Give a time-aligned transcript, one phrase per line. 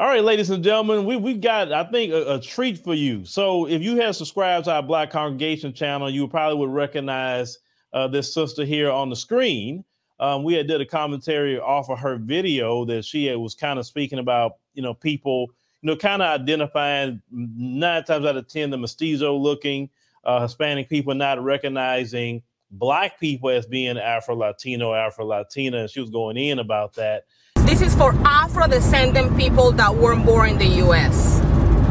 [0.00, 3.24] All right, ladies and gentlemen, we we got I think a, a, treat for you.
[3.24, 7.58] So if you have subscribed to our Black Congregation channel, you probably would recognize
[7.92, 9.84] uh, this sister here on the screen.
[10.20, 13.86] Um, we had did a commentary off of her video that she was kind of
[13.86, 15.48] speaking about, you know, people,
[15.82, 19.90] you know, kind of identifying nine times out of ten the mestizo looking
[20.22, 22.40] uh, Hispanic people not recognizing
[22.70, 27.24] black people as being Afro Latino, Afro Latina, and she was going in about that.
[27.68, 31.38] This is for Afro-descendant people that weren't born in the U.S.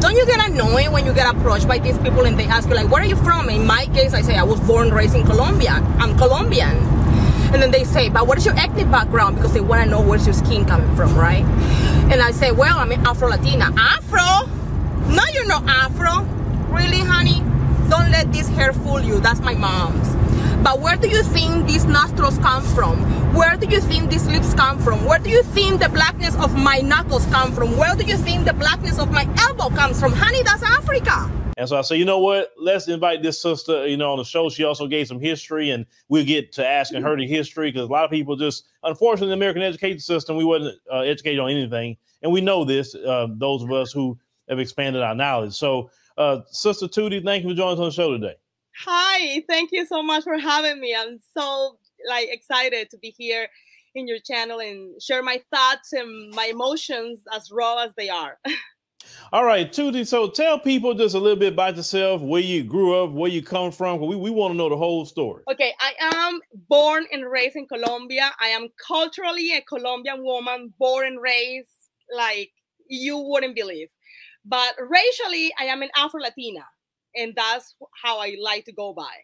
[0.00, 2.74] Don't you get annoyed when you get approached by these people and they ask you
[2.74, 3.48] like, where are you from?
[3.48, 5.74] In my case, I say I was born raised in Colombia.
[6.00, 6.76] I'm Colombian.
[7.54, 9.36] And then they say, but what is your ethnic background?
[9.36, 11.44] Because they want to know where's your skin coming from, right?
[12.10, 13.72] And I say, well, I'm Afro-Latina.
[13.78, 14.50] Afro?
[15.14, 16.24] No, you're not Afro.
[16.74, 17.38] Really, honey?
[17.88, 19.20] Don't let this hair fool you.
[19.20, 20.08] That's my mom's.
[20.62, 22.98] But where do you think these nostrils come from?
[23.32, 25.04] Where do you think these lips come from?
[25.04, 27.76] Where do you think the blackness of my knuckles come from?
[27.76, 30.12] Where do you think the blackness of my elbow comes from?
[30.12, 31.30] Honey, that's Africa.
[31.56, 32.52] And so I said, you know what?
[32.58, 34.48] Let's invite this sister, you know, on the show.
[34.48, 37.92] She also gave some history, and we'll get to asking her the history because a
[37.92, 41.96] lot of people just, unfortunately, the American education system, we wasn't uh, educated on anything,
[42.22, 42.96] and we know this.
[42.96, 45.54] Uh, those of us who have expanded our knowledge.
[45.54, 48.34] So, uh, Sister Tuti, thank you for joining us on the show today.
[48.86, 50.94] Hi, thank you so much for having me.
[50.96, 53.48] I'm so like excited to be here
[53.96, 58.38] in your channel and share my thoughts and my emotions as raw as they are.
[59.32, 60.06] All right, Tuti.
[60.06, 63.42] So tell people just a little bit about yourself, where you grew up, where you
[63.42, 64.00] come from.
[64.00, 65.42] We, we want to know the whole story.
[65.50, 68.30] Okay, I am born and raised in Colombia.
[68.40, 71.68] I am culturally a Colombian woman, born and raised
[72.14, 72.50] like
[72.86, 73.88] you wouldn't believe.
[74.44, 76.64] But racially, I am an Afro Latina
[77.14, 79.14] and that's how I like to go by.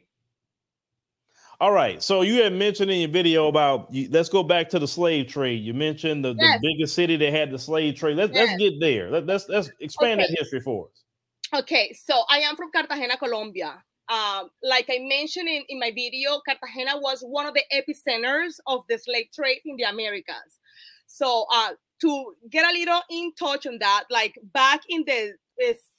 [1.61, 2.03] All right.
[2.03, 5.63] So you had mentioned in your video about let's go back to the slave trade.
[5.63, 6.61] You mentioned the, yes.
[6.61, 8.17] the biggest city that had the slave trade.
[8.17, 8.49] Let's yes.
[8.49, 9.11] let's get there.
[9.11, 10.29] Let, us let's expand okay.
[10.29, 11.61] that history for us.
[11.61, 13.83] Okay, so I am from Cartagena, Colombia.
[14.09, 18.81] Um, like I mentioned in, in my video, Cartagena was one of the epicenters of
[18.89, 20.59] the slave trade in the Americas.
[21.07, 21.71] So uh,
[22.01, 25.35] to get a little in touch on that, like back in the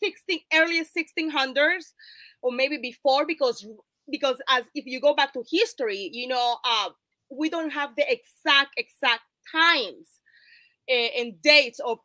[0.04, 1.94] 16 early 1600s
[2.42, 3.66] or maybe before because
[4.10, 6.90] because as if you go back to history you know uh,
[7.30, 9.22] we don't have the exact exact
[9.52, 10.20] times
[10.90, 12.00] uh, and dates of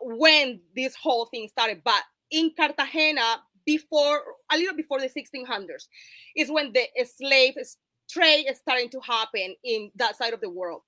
[0.00, 5.88] when this whole thing started but in cartagena before a little before the 1600s
[6.36, 7.54] is when the slave
[8.08, 10.82] trade is starting to happen in that side of the world.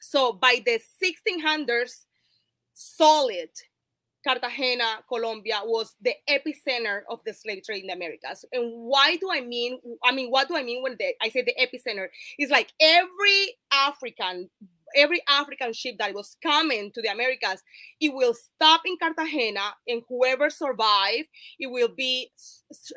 [0.00, 2.04] So by the 1600s
[2.74, 3.50] solid
[4.26, 8.44] Cartagena, Colombia was the epicenter of the slave trade in the Americas.
[8.52, 11.42] And why do I mean, I mean, what do I mean when the, I say
[11.42, 12.08] the epicenter?
[12.38, 14.50] It's like every African,
[14.94, 17.62] every African ship that was coming to the Americas,
[18.00, 22.30] it will stop in Cartagena and whoever survived, it will be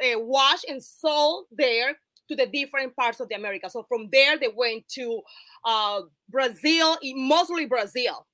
[0.04, 1.98] uh, washed and sold there
[2.30, 3.74] to the different parts of the Americas.
[3.74, 5.22] So from there, they went to
[5.66, 8.26] uh, Brazil, mostly Brazil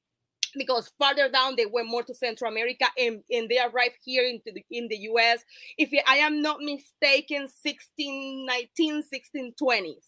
[0.57, 4.51] because farther down they went more to Central America and, and they arrived here into
[4.53, 5.43] the, in the US.
[5.77, 10.03] If I am not mistaken, 1619, 1620s,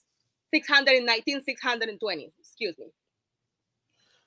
[0.53, 2.87] 619, 620, excuse me.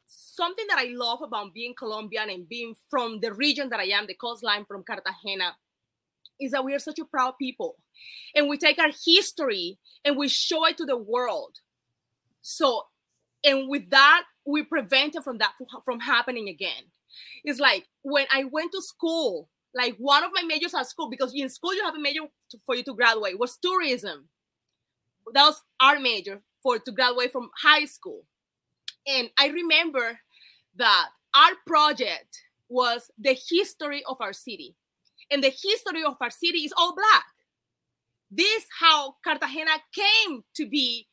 [0.06, 4.06] Something that I love about being Colombian and being from the region that I am,
[4.06, 5.56] the coastline from Cartagena,
[6.40, 7.76] is that we are such a proud people.
[8.34, 11.58] And we take our history and we show it to the world.
[12.40, 12.86] So,
[13.44, 15.52] and with that, we prevent it from that
[15.84, 16.90] from happening again.
[17.44, 21.32] It's like when I went to school, like one of my majors at school, because
[21.34, 22.20] in school you have a major
[22.66, 24.28] for you to graduate, was tourism.
[25.32, 28.24] That was our major for to graduate from high school.
[29.06, 30.18] And I remember
[30.76, 34.76] that our project was the history of our city.
[35.30, 37.24] And the history of our city is all black.
[38.30, 41.08] This how Cartagena came to be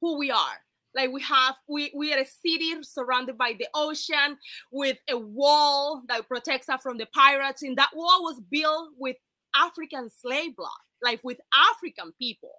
[0.00, 0.60] who we are
[0.98, 4.36] like we have we we are a city surrounded by the ocean
[4.72, 9.16] with a wall that protects us from the pirates and that wall was built with
[9.54, 10.70] african slave blood
[11.02, 12.54] like with african people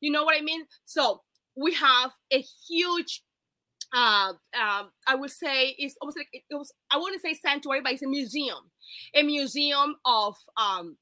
[0.00, 1.20] you know what i mean so
[1.56, 3.22] we have a huge
[3.92, 6.72] uh, uh, I would say it's almost like it, was.
[6.92, 8.70] I wouldn't say sanctuary, but it's a museum,
[9.16, 10.96] a museum of um,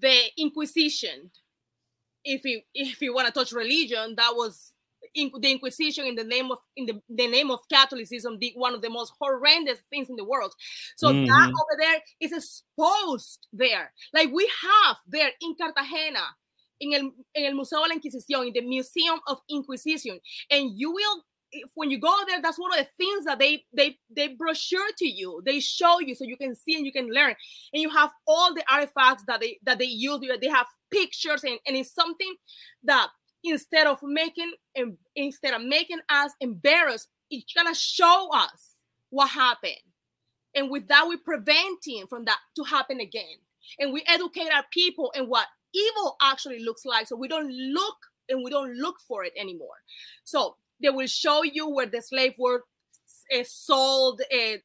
[0.00, 1.32] the Inquisition.
[2.24, 4.74] If you if you want to touch religion, that was
[5.16, 8.74] in, the Inquisition in the name of in the, the name of Catholicism, the, one
[8.74, 10.54] of the most horrendous things in the world.
[10.96, 11.26] So mm-hmm.
[11.26, 13.92] that over there is exposed there.
[14.14, 16.24] Like we have there in Cartagena,
[16.80, 20.20] in el, in el Museo de la Inquisición, in the Museum of Inquisition,
[20.50, 23.64] and you will if, when you go there, that's one of the things that they
[23.72, 25.42] they they brochure to you.
[25.44, 27.34] They show you so you can see and you can learn.
[27.72, 30.20] And you have all the artifacts that they that they use.
[30.20, 32.34] They have pictures and, and it's something
[32.84, 33.08] that
[33.46, 34.52] instead of making
[35.14, 38.74] instead of making us embarrassed, it's gonna show us
[39.10, 39.74] what happened.
[40.54, 43.36] And with that, we're preventing from that to happen again.
[43.78, 47.06] And we educate our people and what evil actually looks like.
[47.06, 47.96] So we don't look
[48.28, 49.76] and we don't look for it anymore.
[50.24, 52.64] So they will show you where the slave were
[53.34, 54.56] uh, sold uh,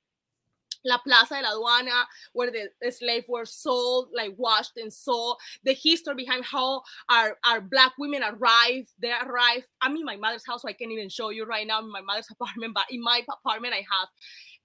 [0.86, 5.74] La Plaza de la Aduana, where the, slaves were sold, like washed and sold, the
[5.74, 8.90] history behind how our, our black women arrived.
[9.00, 9.66] They arrived.
[9.82, 12.02] I'm in my mother's house, so I can't even show you right now in my
[12.02, 14.10] mother's apartment, but in my apartment, I have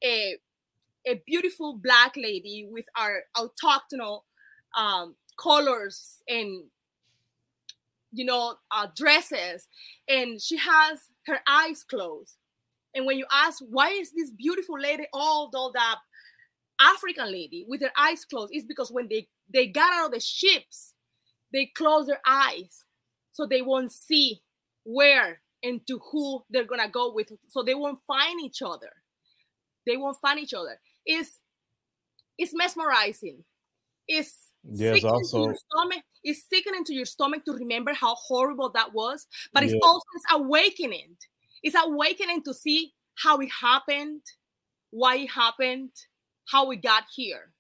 [0.03, 0.37] a,
[1.07, 4.23] a beautiful black lady with our autochthonal
[4.77, 6.65] um, colors and
[8.13, 9.69] you know uh, dresses
[10.09, 12.37] and she has her eyes closed
[12.97, 16.01] and when you ask why is this beautiful lady all dolled up?
[16.81, 20.21] African lady with her eyes closed it's because when they they got out of the
[20.21, 20.95] ships
[21.53, 22.85] they close their eyes.
[23.33, 24.43] So they won't see
[24.85, 27.33] where and to who they're gonna go with.
[27.49, 28.91] So they won't find each other.
[29.87, 30.79] They won't find each other.
[31.05, 31.41] It's
[32.39, 33.45] it's mesmerizing.
[34.09, 36.03] It's yes also stomach.
[36.25, 40.25] It's sickening to your stomach to remember how horrible that was but it's also it's
[40.33, 41.17] awakening
[41.67, 44.23] it's awakening to see how it happened
[44.91, 45.91] why it happened
[46.49, 47.53] how we got here.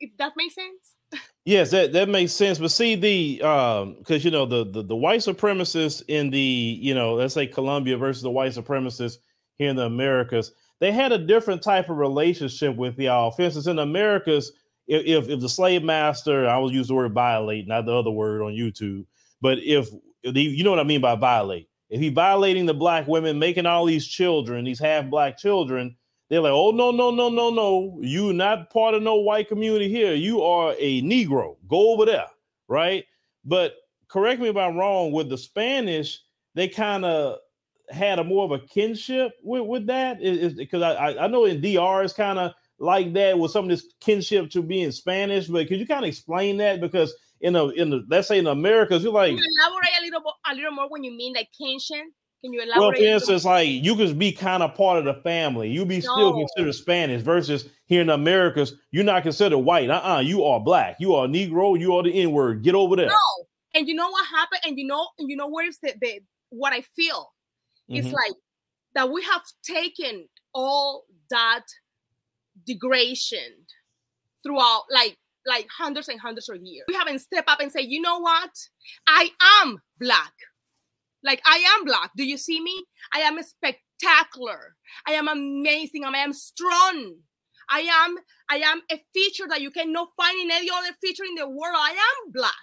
[0.00, 0.96] If that makes sense?
[1.44, 2.58] Yes that, that makes sense.
[2.58, 6.94] But see the um because you know the, the the white supremacists in the you
[6.94, 9.16] know let's say colombia versus the white supremacists
[9.56, 13.66] here in the americas they had a different type of relationship with y'all for instance
[13.66, 14.52] in the americas
[14.90, 18.42] if if the slave master, I will use the word violate, not the other word
[18.42, 19.06] on YouTube,
[19.40, 19.88] but if,
[20.22, 23.38] if the, you know what I mean by violate, if he violating the black women,
[23.38, 25.96] making all these children, these half black children,
[26.28, 29.88] they're like, oh no, no, no, no, no, you not part of no white community
[29.88, 30.14] here.
[30.14, 31.56] You are a Negro.
[31.66, 32.28] Go over there,
[32.68, 33.04] right?
[33.44, 33.74] But
[34.06, 35.10] correct me if I'm wrong.
[35.10, 36.20] With the Spanish,
[36.54, 37.38] they kind of
[37.90, 40.20] had a more of a kinship with, with that.
[40.56, 43.92] Because I, I know in DR is kind of like that with some of this
[44.00, 46.80] kinship to being Spanish, but could you kind of explain that?
[46.80, 50.04] Because in the in the let's say in Americas, you're like Can you elaborate a
[50.04, 52.06] little a little more when you mean like kinship.
[52.42, 52.80] Can you elaborate?
[52.80, 55.68] Well, for instance, like you could be kind of part of the family.
[55.68, 56.00] You be no.
[56.00, 59.90] still considered Spanish versus here in the Americas, you're not considered white.
[59.90, 60.96] Uh-uh, you are black.
[61.00, 61.78] You are Negro.
[61.78, 62.62] You are the N-word.
[62.62, 63.08] Get over there.
[63.08, 63.44] No.
[63.74, 64.60] And you know what happened?
[64.64, 66.20] And you know, and you know where's the, the
[66.50, 67.32] what I feel?
[67.90, 67.96] Mm-hmm.
[67.96, 68.32] It's like
[68.94, 71.62] that we have taken all that
[72.66, 73.66] degradation
[74.42, 75.16] throughout like
[75.46, 76.84] like hundreds and hundreds of years.
[76.88, 78.50] We haven't stepped up and say, you know what?
[79.06, 79.30] I
[79.62, 80.32] am black.
[81.24, 82.10] Like I am black.
[82.16, 82.84] Do you see me?
[83.14, 84.76] I am a spectacular.
[85.06, 86.04] I am amazing.
[86.04, 87.16] I am strong.
[87.70, 88.16] I am
[88.50, 91.76] I am a feature that you cannot find in any other feature in the world.
[91.76, 92.54] I am black.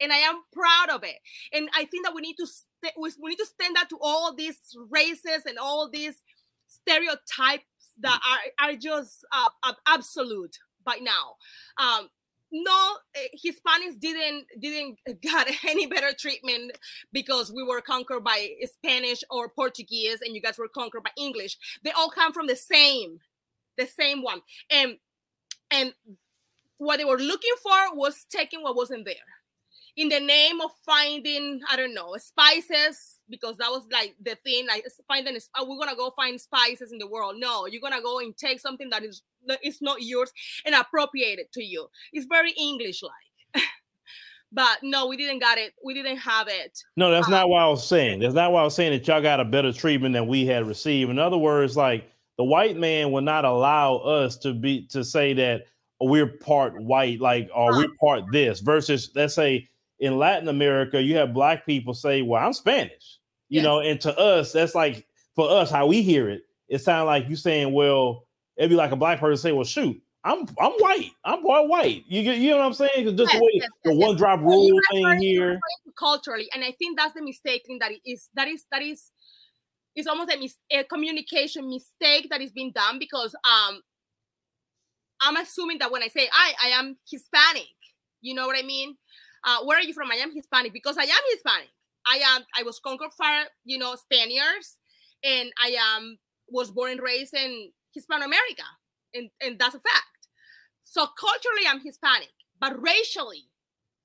[0.00, 1.16] And I am proud of it.
[1.52, 4.34] And I think that we need to st- we need to stand up to all
[4.34, 4.58] these
[4.90, 6.22] races and all these
[6.68, 7.64] stereotypes
[8.00, 8.20] that
[8.60, 10.56] are, are just uh, absolute
[10.88, 11.36] by now.
[11.76, 12.08] Um,
[12.50, 16.72] no, eh, Hispanics didn't didn't got any better treatment
[17.12, 21.58] because we were conquered by Spanish or Portuguese, and you guys were conquered by English.
[21.84, 23.20] They all come from the same,
[23.76, 24.40] the same one,
[24.70, 24.96] and
[25.70, 25.92] and
[26.78, 29.37] what they were looking for was taking what wasn't there
[29.98, 34.66] in the name of finding i don't know spices because that was like the thing
[34.66, 37.34] like finding oh, we're gonna go find spices in the world.
[37.38, 40.32] No you're gonna go and take something that is that is not yours
[40.64, 41.88] and appropriate it to you.
[42.12, 43.64] It's very english like
[44.52, 46.78] but no we didn't got it we didn't have it.
[46.96, 48.20] No that's um, not what i was saying.
[48.20, 50.66] That's not what i was saying that y'all got a better treatment than we had
[50.66, 51.10] received.
[51.10, 55.34] In other words like the white man will not allow us to be to say
[55.34, 55.62] that
[56.00, 59.68] we're part white like or we're part this versus let's say
[60.00, 63.64] in Latin America, you have black people say, "Well, I'm Spanish," you yes.
[63.64, 66.42] know, and to us, that's like for us how we hear it.
[66.68, 68.26] It sounds like you saying, "Well,"
[68.56, 71.10] it'd be like a black person say, "Well, shoot." I'm I'm white.
[71.24, 72.04] I'm part white.
[72.06, 73.04] You get you know what I'm saying?
[73.04, 75.58] Just yes, the way yes, the one drop rule thing here.
[75.96, 79.10] Culturally, and I think that's the mistake thing that is that is that is
[79.94, 83.80] it's almost a, mis- a communication mistake that is being done because um
[85.20, 87.74] I'm assuming that when I say I I am Hispanic,
[88.20, 88.96] you know what I mean?
[89.48, 90.10] Uh, where are you from?
[90.12, 91.70] I am Hispanic because I am Hispanic.
[92.06, 92.42] I am.
[92.54, 94.76] I was conquered by you know Spaniards,
[95.24, 96.18] and I am
[96.50, 98.68] was born and raised in Hispanoamerica,
[99.14, 100.04] and and that's a fact.
[100.82, 103.48] So culturally, I'm Hispanic, but racially,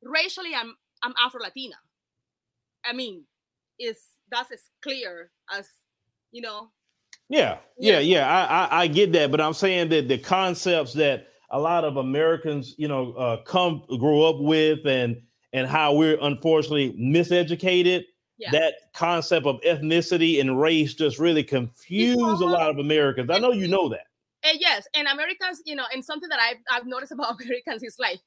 [0.01, 1.75] racially, I'm I'm Afro Latina.
[2.85, 3.25] I mean,
[3.79, 3.97] is
[4.31, 5.67] that's as clear as
[6.31, 6.69] you know.
[7.29, 8.29] Yeah, yeah, yeah.
[8.29, 11.97] I, I, I get that, but I'm saying that the concepts that a lot of
[11.97, 15.17] Americans, you know, uh, come grow up with, and
[15.53, 18.03] and how we're unfortunately miseducated.
[18.37, 18.49] Yeah.
[18.51, 23.29] That concept of ethnicity and race just really confuse a lot of Americans.
[23.29, 24.07] I know you know that.
[24.43, 27.95] And yes, and Americans, you know, and something that I've, I've noticed about Americans is
[27.99, 28.19] like,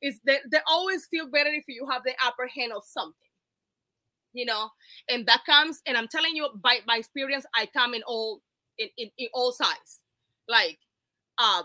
[0.00, 3.28] is that they always feel better if you have the upper hand of something,
[4.32, 4.68] you know,
[5.08, 8.40] and that comes, and I'm telling you by my experience, I come in all
[8.78, 10.00] in, in, in all sides.
[10.48, 10.78] Like,
[11.38, 11.62] uh,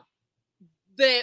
[0.97, 1.21] the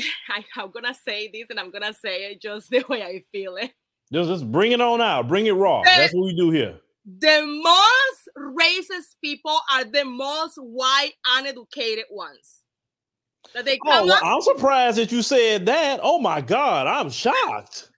[0.28, 3.56] I, am gonna say this, and I'm gonna say it just the way I feel
[3.56, 3.72] it.
[4.12, 5.28] Just, just bring it on out.
[5.28, 5.82] Bring it raw.
[5.82, 6.80] The, That's what we do here.
[7.04, 12.62] The most racist people are the most white, uneducated ones.
[13.54, 16.00] That they oh, well, I'm surprised that you said that.
[16.02, 17.90] Oh my God, I'm shocked.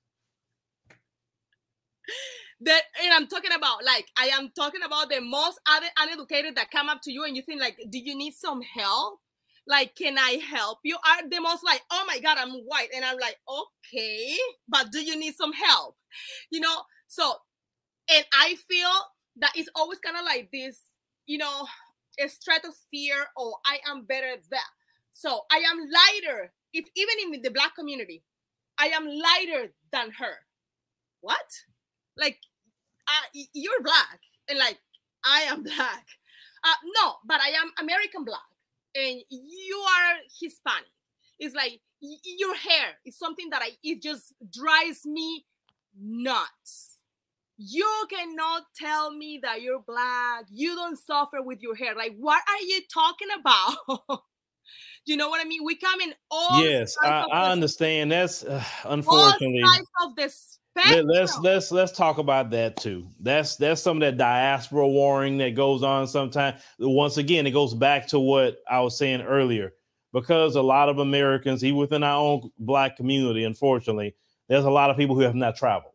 [2.60, 5.58] that and I'm talking about like I am talking about the most
[5.98, 9.18] uneducated that come up to you and you think like, do you need some help?
[9.66, 10.96] Like can i help you?
[10.96, 12.88] Are the most like oh my god i'm white.
[12.94, 14.34] And i'm like okay
[14.68, 15.96] but do you need some help?
[16.50, 17.34] You know so
[18.10, 18.90] and i feel
[19.36, 20.78] that it's always kind of like this
[21.26, 21.66] you know
[22.18, 24.60] a stratosphere or i am better than
[25.12, 28.22] so i am lighter if even in the black community
[28.78, 30.36] i am lighter than her.
[31.20, 31.46] What?
[32.16, 32.38] Like
[33.52, 34.78] you're black and like
[35.24, 36.06] i am black.
[36.64, 38.51] Uh, no but i am american black
[38.94, 40.90] and you are Hispanic.
[41.38, 45.44] It's like your hair is something that I it just drives me
[45.98, 46.98] nuts.
[47.58, 50.46] You cannot tell me that you're black.
[50.50, 51.94] You don't suffer with your hair.
[51.94, 53.76] Like, what are you talking about?
[55.04, 55.62] you know what I mean?
[55.64, 56.64] We come in all.
[56.64, 58.10] Yes, I, I understand.
[58.10, 59.62] That's uh, unfortunately.
[59.62, 63.06] All of this let, let's let's let's talk about that too.
[63.20, 66.62] That's that's some of that diaspora warring that goes on sometimes.
[66.78, 69.72] Once again, it goes back to what I was saying earlier.
[70.12, 74.14] Because a lot of Americans, even within our own black community, unfortunately,
[74.48, 75.94] there's a lot of people who have not traveled.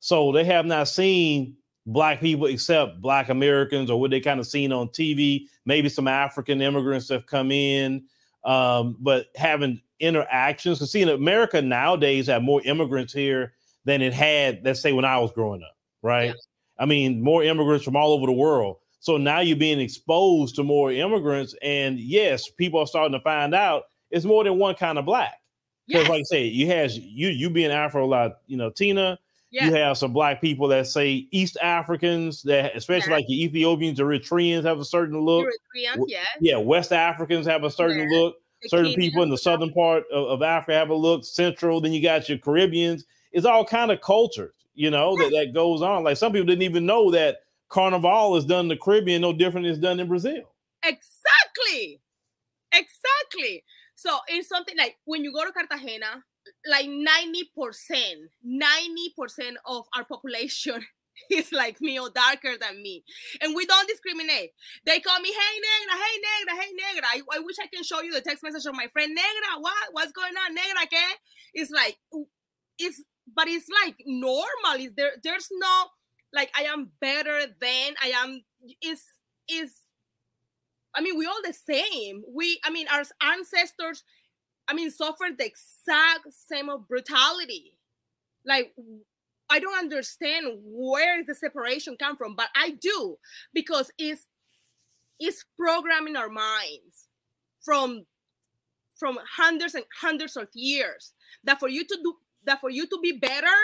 [0.00, 1.56] So they have not seen
[1.86, 5.46] black people except black Americans or what they kind of seen on TV.
[5.64, 8.04] Maybe some African immigrants have come in,
[8.44, 10.78] um, but having interactions.
[10.78, 13.54] Because see, in America nowadays, have more immigrants here
[13.86, 16.26] than it had, let's say, when I was growing up, right?
[16.26, 16.32] Yeah.
[16.78, 18.76] I mean, more immigrants from all over the world.
[19.00, 23.54] So now you're being exposed to more immigrants, and yes, people are starting to find
[23.54, 25.40] out it's more than one kind of black.
[25.86, 26.10] Because, yes.
[26.10, 29.18] like I say, you have you you being Afro, a lot, you know, Tina.
[29.52, 29.66] Yes.
[29.66, 34.64] You have some black people that say East Africans, that especially like the Ethiopians, Eritreans
[34.64, 35.46] have a certain look.
[35.46, 36.26] Eritreans, yes.
[36.40, 38.36] Yeah, West Africans have a certain look.
[38.62, 41.24] The certain people in the southern part of, of Africa have a look.
[41.24, 43.04] Central, then you got your Caribbeans
[43.36, 46.04] it's all kind of cultures, you know, that, that goes on.
[46.04, 49.66] Like some people didn't even know that Carnival is done in the Caribbean no different
[49.66, 50.54] is done in Brazil.
[50.82, 52.00] Exactly.
[52.72, 53.62] Exactly.
[53.94, 56.24] So it's something like when you go to Cartagena,
[56.66, 57.04] like 90%,
[58.46, 60.80] 90% of our population
[61.30, 63.04] is like me or darker than me.
[63.42, 64.52] And we don't discriminate.
[64.86, 67.06] They call me, hey negra, hey negra, hey negra.
[67.06, 69.60] I, I wish I can show you the text message of my friend negra.
[69.60, 69.88] What?
[69.92, 70.54] What's going on?
[70.54, 71.04] Negra, ¿qué?
[71.52, 71.98] It's like
[72.78, 73.02] it's
[73.36, 74.80] but it's like normal.
[74.80, 75.84] Is there there's no
[76.32, 78.42] like I am better than I am
[78.82, 79.02] is
[79.48, 79.74] is
[80.94, 82.24] I mean we all the same.
[82.34, 84.02] We I mean our ancestors
[84.66, 87.78] I mean suffered the exact same of brutality.
[88.44, 88.74] Like
[89.48, 93.16] I don't understand where the separation come from, but I do
[93.52, 94.26] because it's
[95.20, 97.08] it's programming our minds
[97.62, 98.06] from
[98.98, 101.12] from hundreds and hundreds of years
[101.44, 102.14] that for you to do
[102.46, 103.56] that for you to be better,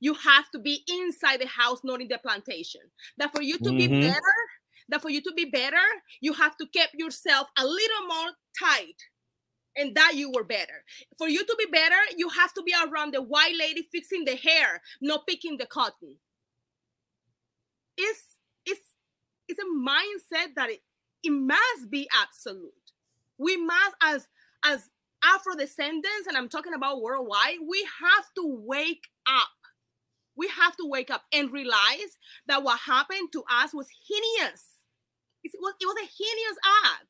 [0.00, 2.82] you have to be inside the house, not in the plantation.
[3.18, 3.76] That for you to mm-hmm.
[3.76, 4.36] be better,
[4.88, 5.82] that for you to be better,
[6.20, 8.96] you have to keep yourself a little more tight
[9.76, 10.84] and that you were better.
[11.18, 14.36] For you to be better, you have to be around the white lady fixing the
[14.36, 16.16] hair, not picking the cotton.
[17.96, 18.80] It's it's
[19.48, 20.80] it's a mindset that it,
[21.22, 22.72] it must be absolute.
[23.38, 24.28] We must as
[24.64, 24.90] as
[25.24, 29.48] Afro descendants, and I'm talking about worldwide, we have to wake up.
[30.36, 34.64] We have to wake up and realize that what happened to us was heinous.
[35.42, 37.06] It was, it was a heinous act.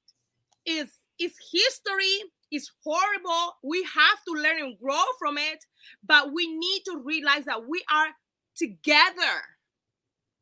[0.65, 3.57] It's, it's history, it's horrible.
[3.65, 5.65] We have to learn and grow from it,
[6.07, 8.09] but we need to realize that we are
[8.57, 9.43] together.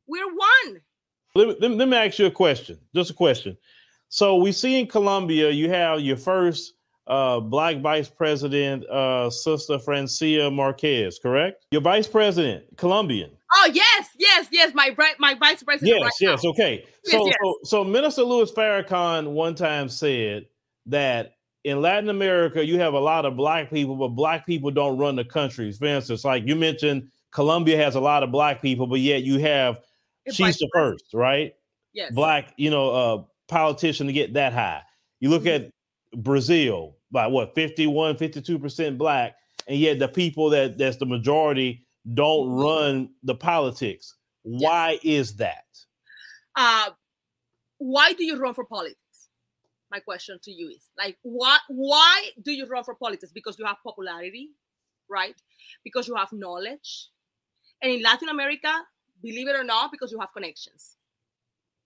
[0.06, 0.80] We're one.
[1.35, 3.56] Let me, let me ask you a question, just a question.
[4.09, 6.75] So we see in Colombia, you have your first
[7.06, 11.66] uh, Black Vice President, uh, Sister Francia Marquez, correct?
[11.70, 13.30] Your Vice President, Colombian.
[13.56, 14.73] Oh yes, yes, yes.
[14.75, 15.96] My my Vice President.
[15.99, 16.44] Yes, right yes.
[16.44, 16.50] now.
[16.50, 16.84] Okay.
[17.04, 17.34] Yes, So, yes.
[17.42, 20.46] so, so Minister Louis Farrakhan one time said
[20.87, 24.99] that in Latin America you have a lot of black people, but black people don't
[24.99, 25.78] run the countries.
[25.78, 29.38] For instance, like you mentioned, Colombia has a lot of black people, but yet you
[29.38, 29.80] have
[30.26, 31.54] A she's the first, right?
[31.92, 32.12] Yes.
[32.12, 34.82] black, you know, uh, politician to get that high.
[35.20, 35.54] You look Mhm.
[35.66, 35.70] at
[36.16, 39.37] Brazil, by what 51, 52% black,
[39.68, 42.62] and yet the people that that's the majority don't Mhm.
[42.62, 44.14] run the politics.
[44.42, 45.64] Why is that?
[46.56, 46.90] uh,
[47.78, 49.28] why do you run for politics?
[49.90, 53.33] My question to you is like, why why do you run for politics?
[53.33, 54.50] Because you have popularity,
[55.09, 55.35] right?
[55.83, 57.09] Because you have knowledge,
[57.83, 58.73] and in Latin America,
[59.23, 60.97] believe it or not, because you have connections,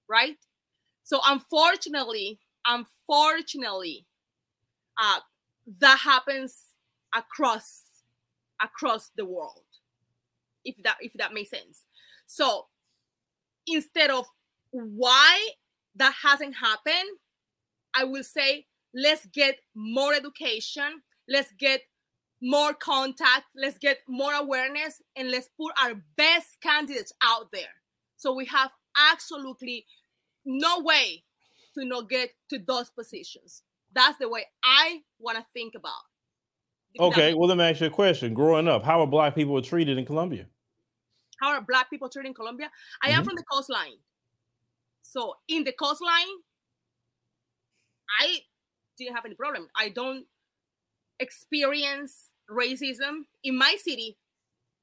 [0.08, 0.36] right?
[1.02, 4.06] So unfortunately, unfortunately,
[4.98, 5.20] uh,
[5.80, 6.64] that happens
[7.14, 7.84] across
[8.62, 9.62] across the world.
[10.64, 11.84] If that if that makes sense.
[12.26, 12.66] So
[13.66, 14.26] instead of
[14.70, 15.48] why
[15.96, 17.18] that hasn't happened,
[17.94, 21.82] I will say let's get more education, let's get
[22.40, 27.74] more contact, let's get more awareness, and let's put our best candidates out there.
[28.16, 28.70] So we have
[29.12, 29.86] absolutely
[30.44, 31.24] no way
[31.74, 33.62] to not get to those positions.
[33.92, 36.02] That's the way I want to think about.
[37.00, 38.34] Okay, well, let me ask you a question.
[38.34, 40.46] Growing up, how are black people treated in Colombia?
[41.40, 42.68] how are black people treated in Colombia?
[43.00, 43.26] I am Mhm.
[43.26, 43.98] from the coastline.
[45.02, 46.42] So in the coastline,
[48.20, 48.40] I
[48.96, 49.68] didn't have any problem.
[49.76, 50.26] I don't
[51.20, 54.18] experience racism in my city.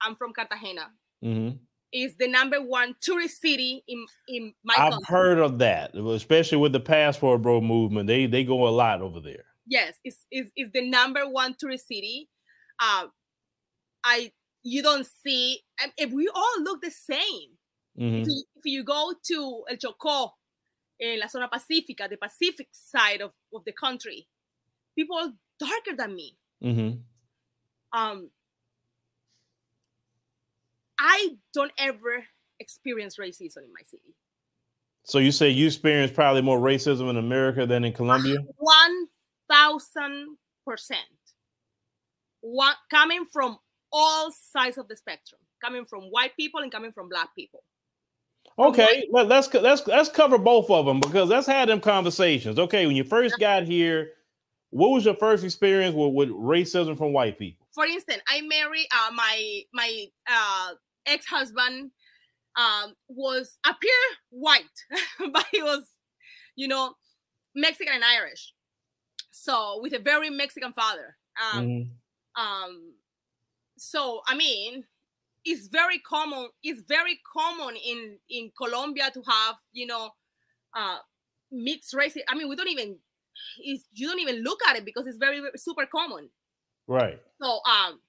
[0.01, 0.93] I'm from Cartagena.
[1.21, 1.64] Mhm.
[1.95, 5.05] Is the number one tourist city in in my I've country.
[5.07, 8.07] heard of that, especially with the passport bro movement.
[8.07, 9.45] They they go a lot over there.
[9.65, 12.29] Yes, it's, it's, it's the number one tourist city.
[12.79, 13.05] Uh,
[14.03, 15.61] I you don't see
[15.97, 17.51] if we all look the same.
[17.97, 18.21] Mhm.
[18.23, 20.31] if, you, if you go to El Chocó,
[20.99, 24.27] in la zona pacífica, the Pacific side of, of the country,
[24.97, 26.37] people darker than me.
[26.61, 26.99] Mhm.
[27.93, 28.29] Um,
[31.00, 32.24] I don't ever
[32.60, 34.16] experience racism in my city.
[35.03, 38.38] So you say you experience probably more racism in America than in Colombia?
[38.58, 39.08] One
[39.50, 41.01] thousand percent.
[42.42, 43.58] One coming from
[43.92, 47.64] all sides of the spectrum, coming from white people and coming from black people.
[48.58, 52.58] Okay, let, let's let's let's cover both of them because let's have them conversations.
[52.58, 54.12] Okay, when you first got here,
[54.70, 57.64] what was your first experience with, with racism from white people?
[57.75, 60.74] For instance, I married uh, my my uh,
[61.05, 61.92] ex husband
[62.57, 63.92] um, was appear
[64.29, 64.64] white,
[65.33, 65.83] but he was,
[66.55, 66.96] you know,
[67.55, 68.53] Mexican and Irish.
[69.31, 71.18] So with a very Mexican father.
[71.42, 71.90] Um, Mhm.
[72.38, 72.94] um,
[73.77, 74.85] so I mean,
[75.44, 76.50] it's very common.
[76.64, 80.11] It's very common in in Colombia to have you know
[80.75, 81.00] uh,
[81.51, 82.18] mixed race.
[82.27, 83.00] I mean, we don't even.
[83.59, 86.29] It's, you don't even look at it because it's very, very super common.
[86.87, 87.19] Right.
[87.41, 88.00] So um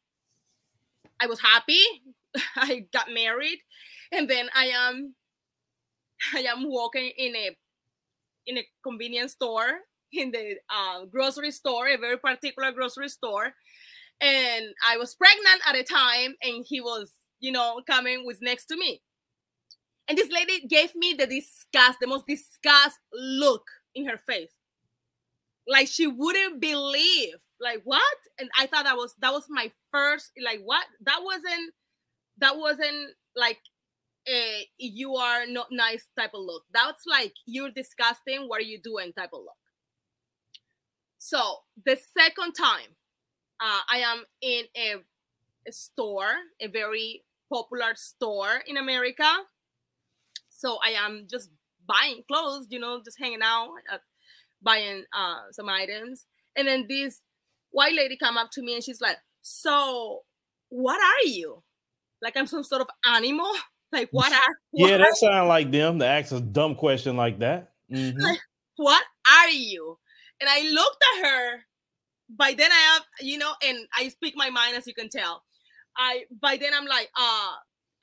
[1.20, 1.82] I was happy.
[2.56, 3.58] I got married
[4.12, 5.14] and then I am
[6.34, 7.56] I am walking in a
[8.46, 9.80] in a convenience store
[10.12, 13.52] in the uh, grocery store, a very particular grocery store.
[14.20, 18.66] And I was pregnant at a time and he was, you know, coming was next
[18.66, 19.02] to me.
[20.08, 24.52] And this lady gave me the disgust, the most disgust look in her face.
[25.66, 28.16] Like she wouldn't believe like what?
[28.38, 30.84] And i thought that was that was my first like what?
[31.04, 31.74] That wasn't
[32.38, 33.58] that wasn't like
[34.28, 36.64] a you are not nice type of look.
[36.72, 39.62] That's like you're disgusting what are you doing type of look.
[41.18, 42.96] So the second time
[43.60, 44.96] uh, i am in a,
[45.66, 49.30] a store a very popular store in america.
[50.50, 51.50] So i am just
[51.86, 53.98] buying clothes you know just hanging out uh,
[54.62, 56.26] buying uh, some items.
[56.56, 57.22] And then this
[57.76, 60.22] white lady come up to me and she's like, "So,
[60.70, 61.62] what are you?
[62.22, 63.52] Like I'm some sort of animal?
[63.92, 67.38] Like what are what, Yeah, that sound like them to ask a dumb question like
[67.38, 67.70] that.
[67.92, 68.36] Mhm.
[68.76, 69.98] what are you?"
[70.40, 71.64] And I looked at her.
[72.28, 75.44] By then I have, you know, and I speak my mind as you can tell.
[75.96, 77.54] I by then I'm like, uh,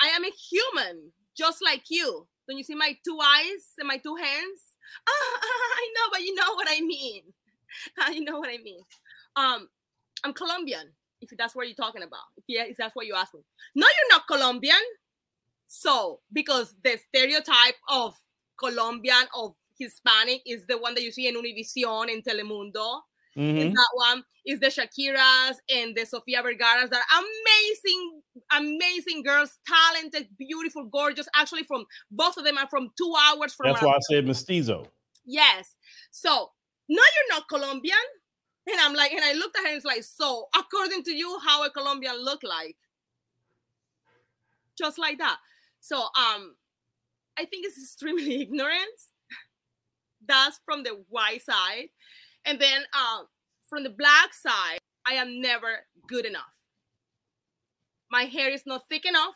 [0.01, 2.27] I am a human, just like you.
[2.47, 4.61] Don't you see my two eyes and my two hands?
[5.07, 5.39] Ah,
[5.83, 7.23] I know, but you know what I mean.
[8.15, 8.81] you know what I mean.
[9.35, 9.69] Um,
[10.23, 10.91] I'm Colombian,
[11.21, 12.21] if that's what you're talking about.
[12.37, 13.41] If, yeah, if that's what you ask me.
[13.75, 14.75] No, you're not Colombian.
[15.67, 18.15] So, because the stereotype of
[18.59, 23.01] Colombian, of Hispanic, is the one that you see in Univision, in Telemundo.
[23.35, 23.57] Mm-hmm.
[23.57, 29.57] Is that one is the Shakiras and the Sofia Vergara's that are amazing, amazing girls,
[29.67, 31.27] talented, beautiful, gorgeous.
[31.35, 33.71] Actually, from both of them are from two hours from.
[33.71, 34.85] That's why I said mestizo.
[35.25, 35.75] Yes.
[36.11, 36.51] So
[36.87, 37.97] no, you're not Colombian.
[38.65, 41.39] And I'm like, and I looked at her and it's like, so according to you,
[41.45, 42.77] how a Colombian look like?
[44.77, 45.37] Just like that.
[45.81, 46.55] So um,
[47.37, 49.11] I think it's extremely ignorance.
[50.25, 51.89] That's from the white side.
[52.45, 53.27] And then um,
[53.69, 56.53] from the black side, I am never good enough.
[58.09, 59.35] My hair is not thick enough.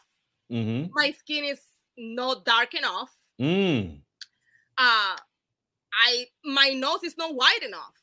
[0.51, 0.91] Mm-hmm.
[0.93, 1.59] My skin is
[1.97, 3.09] not dark enough.
[3.41, 4.01] Mm.
[4.77, 5.15] Uh,
[5.97, 7.96] I my nose is not wide enough.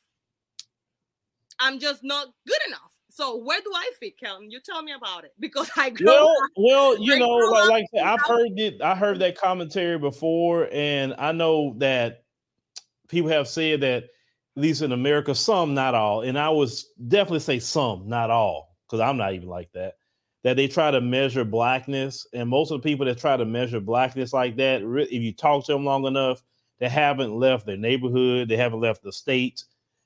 [1.60, 2.92] I'm just not good enough.
[3.10, 4.50] So where do I fit, Kelton?
[4.50, 6.50] You tell me about it because I grew well, up.
[6.56, 8.82] Well, you I know, like, like I've heard it.
[8.82, 12.24] I heard that commentary before, and I know that
[13.08, 14.04] people have said that
[14.56, 16.70] at least in America, some, not all, and I would
[17.08, 19.94] definitely say some, not all, because I'm not even like that.
[20.42, 23.80] That they try to measure blackness, and most of the people that try to measure
[23.80, 26.42] blackness like that, if you talk to them long enough,
[26.78, 29.64] they haven't left their neighborhood, they haven't left the state,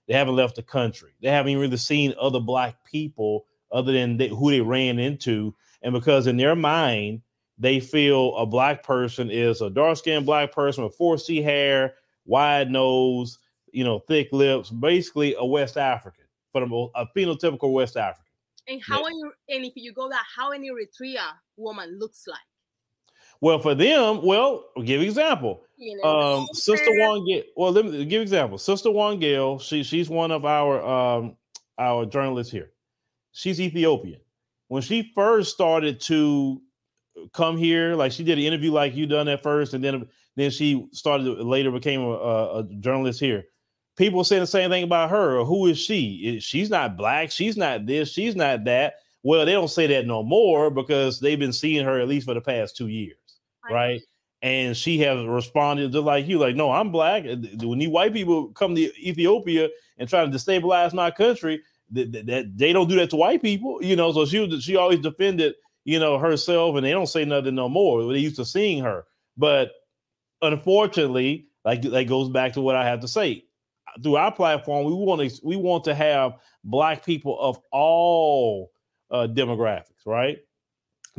[0.09, 4.29] they haven't left the country, they haven't really seen other black people other than they,
[4.29, 7.23] who they ran into, and because in their mind
[7.59, 11.95] they feel a black person is a dark skinned black person with 4C hair,
[12.25, 13.39] wide nose,
[13.73, 18.25] you know, thick lips, basically a West African, for the a phenotypical West African.
[18.69, 19.15] And how yeah.
[19.15, 21.25] you, and if you go that, how an Eritrea
[21.57, 22.39] woman looks like?
[23.41, 25.63] Well, for them, well, give example.
[25.77, 27.45] You know, um, Sister Wangel.
[27.57, 28.59] Well, let me give example.
[28.59, 29.61] Sister Wangel.
[29.61, 31.37] She she's one of our um
[31.79, 32.73] our journalists here.
[33.33, 34.21] She's Ethiopian.
[34.67, 36.61] When she first started to
[37.33, 40.51] come here, like she did an interview like you done at first, and then then
[40.51, 43.45] she started later became a, a journalist here.
[43.97, 45.45] People say the same thing about her.
[45.45, 46.41] Who is she?
[46.41, 47.31] She's not black.
[47.31, 48.13] She's not this.
[48.13, 48.95] She's not that.
[49.23, 52.35] Well, they don't say that no more because they've been seeing her at least for
[52.35, 53.18] the past two years
[53.71, 54.01] right?
[54.43, 57.25] And she has responded just like you, like, no, I'm black.
[57.25, 62.57] When these white people come to Ethiopia and try to destabilize my country, that, that
[62.57, 64.13] they don't do that to white people, you know.
[64.13, 65.55] So she she always defended,
[65.85, 68.13] you know, herself, and they don't say nothing no more.
[68.13, 69.73] They used to seeing her, but
[70.43, 73.45] unfortunately, like that goes back to what I have to say.
[74.03, 78.71] Through our platform, we want to we want to have black people of all
[79.11, 80.39] uh, demographics, right?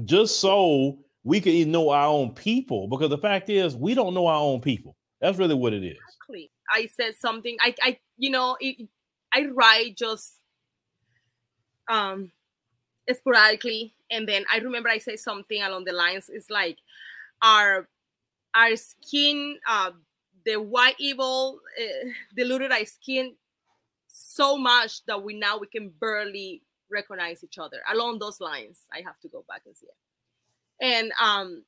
[0.06, 4.16] Just so we can even know our own people because the fact is we don't
[4.16, 4.96] know our own people.
[5.22, 5.96] That's really what it is.
[5.96, 6.50] Exactly.
[6.72, 7.56] I said something.
[7.62, 8.88] I, I, you know, it,
[9.32, 10.42] I write just
[11.88, 12.32] um
[13.14, 16.32] sporadically, and then I remember I said something along the lines.
[16.34, 16.78] It's like
[17.44, 17.88] our
[18.56, 19.92] our skin, uh,
[20.48, 23.36] the white evil uh, diluted our skin
[24.08, 27.78] so much that we now we can barely recognize each other.
[27.94, 29.94] Along those lines, I have to go back and see it.
[30.82, 31.64] And um,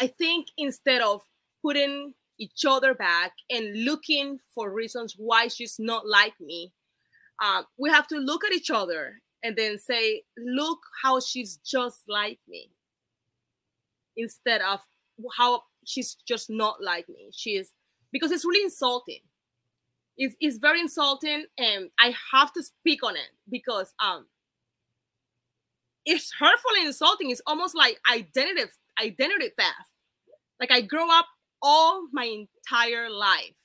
[0.00, 1.22] I think instead of
[1.62, 6.72] putting each other back and looking for reasons why she's not like me,
[7.42, 12.02] uh, we have to look at each other and then say, look how she's just
[12.08, 12.70] like me.
[14.16, 14.80] Instead of
[15.36, 17.30] how she's just not like me.
[17.32, 17.72] She is
[18.12, 19.20] because it's really insulting.
[20.16, 24.26] It's, it's very insulting and I have to speak on it because um
[26.06, 27.30] it's hurtful and insulting.
[27.30, 28.70] It's almost like identity
[29.02, 29.90] identity theft.
[30.60, 31.26] Like I grew up
[31.62, 33.56] all my entire life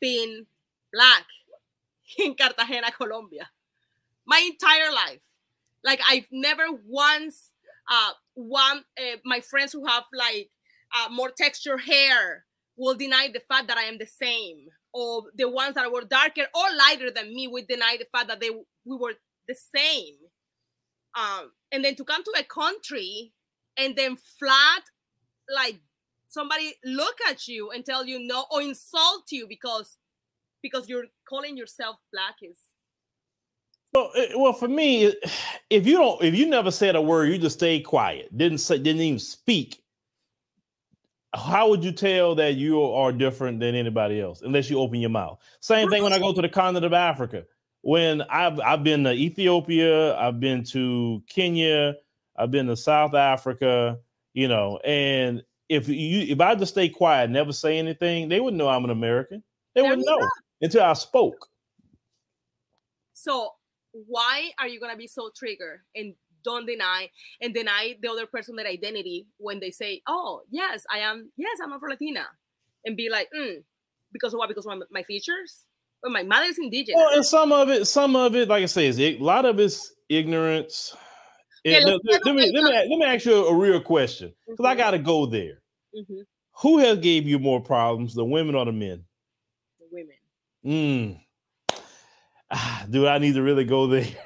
[0.00, 0.46] being
[0.92, 1.24] black
[2.18, 3.50] in Cartagena, Colombia.
[4.26, 5.22] My entire life.
[5.84, 7.52] Like I've never once
[7.90, 10.50] uh one uh, my friends who have like
[10.94, 12.44] uh, more texture hair
[12.76, 16.46] will deny the fact that I am the same, or the ones that were darker
[16.54, 19.14] or lighter than me would deny the fact that they we were
[19.48, 20.16] the same
[21.18, 23.32] um, and then to come to a country
[23.76, 24.82] and then flat
[25.54, 25.80] like
[26.28, 29.96] somebody look at you and tell you no or insult you because
[30.62, 32.58] because you're calling yourself black is
[33.92, 35.12] well, eh, well, for me,
[35.68, 38.78] if you don't, if you never said a word, you just stayed quiet, didn't say,
[38.78, 39.82] didn't even speak.
[41.34, 45.10] How would you tell that you are different than anybody else unless you open your
[45.10, 45.38] mouth?
[45.60, 47.44] Same thing when I go to the continent of Africa
[47.82, 51.94] when I've I've been to Ethiopia, I've been to Kenya,
[52.36, 53.98] I've been to South Africa,
[54.34, 58.58] you know, and if you if I just stay quiet, never say anything, they wouldn't
[58.58, 59.42] know I'm an American.
[59.74, 60.28] They wouldn't know
[60.60, 61.48] until I spoke.
[63.14, 63.52] So
[63.92, 67.08] why are you gonna be so triggered and don't deny
[67.40, 71.30] and deny the other person their identity when they say, "Oh, yes, I am.
[71.36, 72.26] Yes, I'm a Latina,"
[72.84, 73.62] and be like, mm,
[74.12, 74.48] "Because of what?
[74.48, 75.66] Because of my, my features."
[76.02, 76.96] Well, my mother's indigenous.
[76.98, 79.58] Well, and some of it, some of it, like I say, is a lot of
[79.60, 80.94] it's ignorance.
[81.64, 84.74] Yeah, let, let me let me let me ask you a real question because I
[84.74, 85.60] Mhm, got to go there.
[85.94, 86.24] mhm,
[86.62, 89.04] Who has gave you more problems, the women or the men?
[89.78, 90.16] the women.
[90.64, 91.20] Mm.
[92.50, 94.06] Ah, do I need to really go there?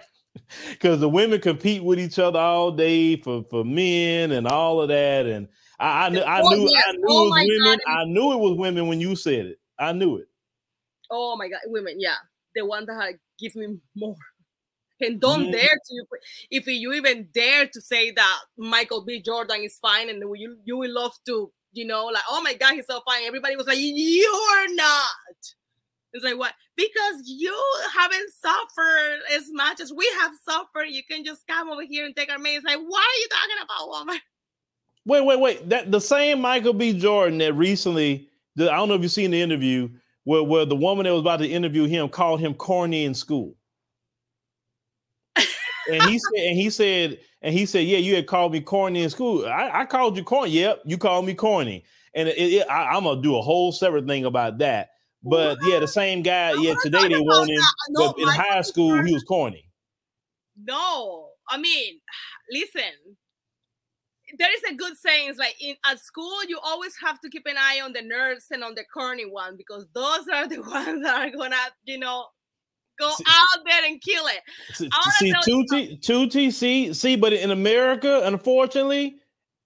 [0.71, 4.89] Because the women compete with each other all day for for men and all of
[4.89, 6.69] that, and I I knew I knew.
[6.69, 7.81] I knew Oh it was women.
[7.87, 8.01] God.
[8.01, 9.59] I knew it was women when you said it.
[9.79, 10.29] I knew it.
[11.11, 12.17] Oh my god, women, yeah,
[12.55, 14.17] the one that give me more.
[15.01, 15.53] And don't Mhm.
[15.53, 16.07] dare to
[16.51, 19.21] if you even dare to say that Michael B.
[19.21, 22.75] Jordan is fine, and you you will love to, you know, like oh my god,
[22.75, 23.25] he's so fine.
[23.25, 25.09] Everybody was like, you're not.
[26.13, 26.55] It's like what?
[26.77, 27.55] Because you
[27.93, 30.87] haven't suffered as much as we have suffered.
[30.89, 32.55] You can just come over here and take our money.
[32.55, 34.21] It's like, why are you talking about woman?
[35.07, 35.69] Wait, wait, wait.
[35.69, 36.97] That the same Michael B.
[36.99, 39.89] Jordan that recently, I don't know if you've seen the interview
[40.25, 43.55] where, where the woman that was about to interview him called him corny in school.
[45.37, 49.03] and he said, and he said, and he said, yeah, you had called me corny
[49.03, 49.47] in school.
[49.47, 50.53] I, I called you corny.
[50.53, 51.85] Yep, you called me corny.
[52.15, 54.91] And it, it, I, am gonna do a whole separate thing about that.
[55.23, 56.53] But yeah, the same guy.
[56.55, 57.61] Yeah, today they want him.
[57.91, 59.69] No, but in high school, he was corny.
[60.63, 62.01] No, I mean,
[62.51, 63.17] listen.
[64.39, 65.31] There is a good saying.
[65.31, 68.51] It's like in at school, you always have to keep an eye on the nerds
[68.51, 72.27] and on the corny one because those are the ones that are gonna, you know,
[72.99, 74.41] go See- out there and kill it.
[74.73, 79.17] See, see tell you Tuti, Tuti, see, see, but in America, unfortunately,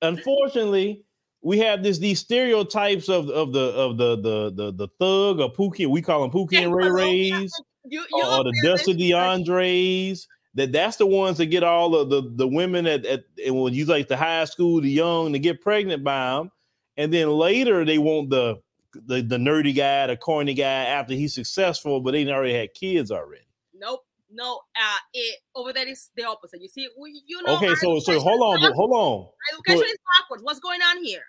[0.02, 1.02] unfortunately,
[1.42, 5.52] we have this these stereotypes of of the of the the the, the thug or
[5.52, 5.86] Pookie.
[5.86, 7.52] We call them Pookie and Ray Rays
[7.84, 10.26] You, you or, or the Dusty DeAndres.
[10.54, 13.74] That that's the ones that get all of the the women at, at and when
[13.74, 16.50] you like the high school, the young, to get pregnant by them,
[16.96, 18.56] and then later they want the
[18.92, 23.10] the, the nerdy guy, the corny guy after he's successful, but they already had kids
[23.10, 23.46] already.
[23.74, 24.04] Nope.
[24.30, 26.60] No, uh, it, over there is the opposite.
[26.60, 27.56] You see, we, you know.
[27.56, 29.26] Okay, so so hold on, but hold on.
[29.54, 30.42] Education is backwards.
[30.42, 31.22] What's going on here?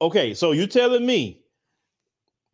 [0.00, 1.44] Okay, so you're telling me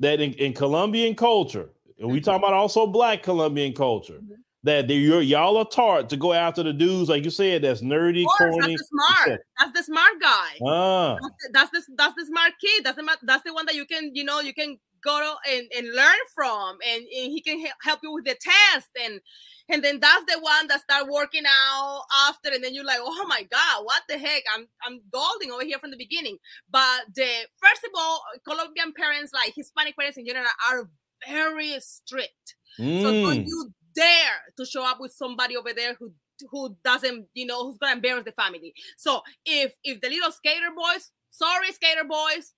[0.00, 2.24] that in, in Colombian culture, and we Mhm.
[2.24, 4.37] talking about also black Colombian culture, Mhm.
[4.62, 7.80] That they, you're y'all are taught to go after the dudes, like you said, that's
[7.80, 8.76] nerdy, course, corny.
[8.76, 9.40] that's the smart.
[9.58, 10.48] That's the smart guy.
[10.66, 12.84] Ah, that's the, that's the that's the smart kid.
[12.84, 15.66] That's the that's the one that you can you know you can go to and,
[15.76, 19.20] and learn from, and, and he can he- help you with the test, and
[19.70, 23.26] and then that's the one that start working out after, and then you're like, oh
[23.28, 24.42] my god, what the heck?
[24.54, 26.36] I'm I'm golden over here from the beginning.
[26.70, 27.28] But the
[27.60, 30.90] first of all, Colombian parents, like Hispanic parents in general, are
[31.26, 32.56] very strict.
[32.76, 33.46] So don't mm.
[33.46, 36.12] you dare to show up with somebody over there who
[36.50, 38.74] who doesn't, you know, who's gonna embarrass the family.
[38.96, 42.53] So if if the little skater boys, sorry skater boys,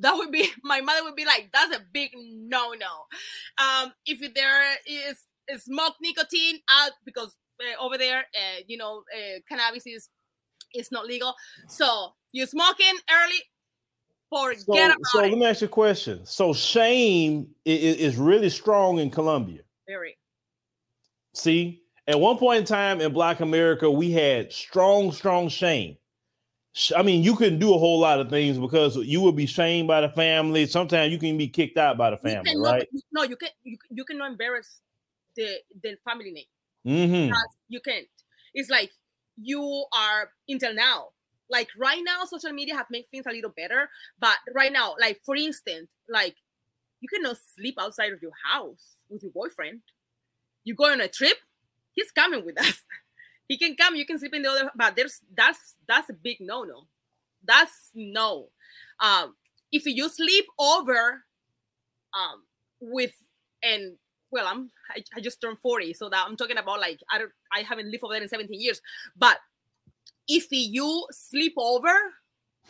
[0.00, 3.06] that would be my mother would be like, that's a big no no.
[3.64, 9.02] Um, if there is, is smoke nicotine out because uh, over there, uh, you know,
[9.14, 10.08] uh, cannabis is
[10.74, 11.34] is not legal.
[11.68, 13.42] So you smoking early,
[14.30, 15.30] forget So, about so it.
[15.30, 16.24] let me ask you a question.
[16.26, 19.62] So shame is, is really strong in Colombia.
[19.86, 20.16] Very.
[21.38, 25.96] See, at one point in time in Black America, we had strong, strong shame.
[26.96, 29.88] I mean, you couldn't do a whole lot of things because you would be shamed
[29.88, 30.66] by the family.
[30.66, 32.88] Sometimes you can be kicked out by the family, right?
[33.12, 34.80] No, you can you, you cannot embarrass
[35.36, 36.44] the the family name.
[36.86, 37.34] Mm-hmm.
[37.68, 38.06] You can't.
[38.54, 38.90] It's like
[39.40, 41.08] you are until now.
[41.50, 43.88] Like right now, social media have made things a little better.
[44.20, 46.36] But right now, like for instance, like
[47.00, 49.80] you cannot sleep outside of your house with your boyfriend.
[50.68, 51.38] You go on a trip,
[51.94, 52.82] he's coming with us.
[53.48, 56.36] he can come, you can sleep in the other, but there's that's that's a big
[56.40, 56.86] no-no.
[57.42, 58.50] That's no.
[59.00, 59.34] Um,
[59.72, 61.24] if you sleep over
[62.12, 62.42] um
[62.82, 63.14] with
[63.62, 63.96] and
[64.30, 67.32] well, I'm I, I just turned 40, so that I'm talking about like I don't
[67.50, 68.82] I haven't lived over there in 17 years.
[69.16, 69.38] But
[70.28, 71.94] if you sleep over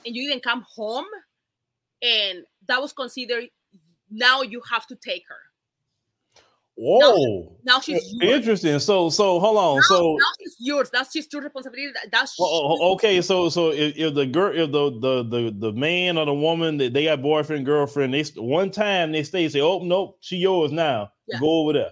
[0.06, 1.06] and you didn't come home,
[2.00, 3.46] and that was considered
[4.08, 5.48] now you have to take her.
[6.80, 7.56] Whoa.
[7.64, 8.34] Now she's yours.
[8.36, 8.78] Interesting.
[8.78, 9.76] So, so hold on.
[9.76, 10.90] Now, So, now she's yours.
[10.92, 11.92] That's just your responsibility.
[12.12, 13.20] That's oh, oh, okay.
[13.20, 16.76] So, so if, if the girl, if the, the the the man or the woman
[16.78, 20.70] that they got boyfriend girlfriend, they one time they stay say, oh nope, she yours
[20.70, 21.10] now.
[21.26, 21.40] Yes.
[21.40, 21.90] Go over there.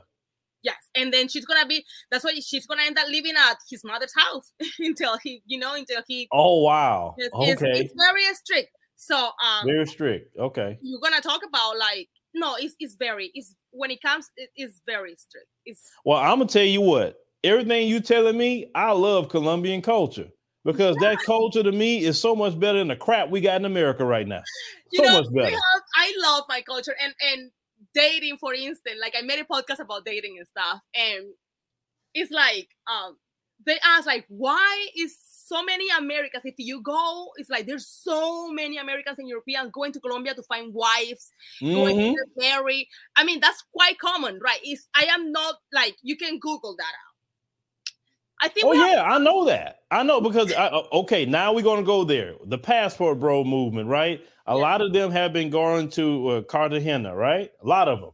[0.63, 1.85] Yes, and then she's gonna be.
[2.11, 5.75] That's why she's gonna end up living at his mother's house until he, you know,
[5.75, 6.29] until he.
[6.33, 7.15] Oh wow.
[7.19, 7.81] It's, it's- Okay.
[7.81, 8.71] it's very strict.
[8.97, 10.37] So um, Very strict.
[10.39, 10.79] Okay.
[10.81, 14.81] you're gonna talk about like no, it's it's very it's when it comes it is
[14.87, 15.49] very strict.
[15.65, 17.17] It's Well, I'm gonna tell you what.
[17.43, 20.29] Everything you telling me, I love Colombian culture
[20.65, 23.65] because that culture to me is so much better than the crap we got in
[23.65, 24.43] America right now.
[24.93, 25.51] you So know much better.
[25.51, 27.51] have- I love my culture and and
[27.95, 31.27] dating, for instance, like I made a podcast about dating and stuff, and
[32.15, 33.17] it's like um
[33.65, 35.17] they ask like why is
[35.49, 39.93] so many Americans if you go it's like there's so many Americans and Europeans going
[39.93, 41.31] to Colombia to find wives
[41.63, 41.75] Mhm.
[41.75, 45.97] going to get married I mean that's quite common right it's I am not like
[46.03, 47.15] you can google that out
[48.43, 49.81] I think Oh have- yeah, I know that.
[49.91, 52.35] I know because I, uh, okay, now we're gonna go there.
[52.45, 54.21] The passport bro movement, right?
[54.47, 54.61] A Yeah.
[54.61, 57.51] lot of them have been going to uh, Cartagena, right?
[57.63, 58.11] A lot of them,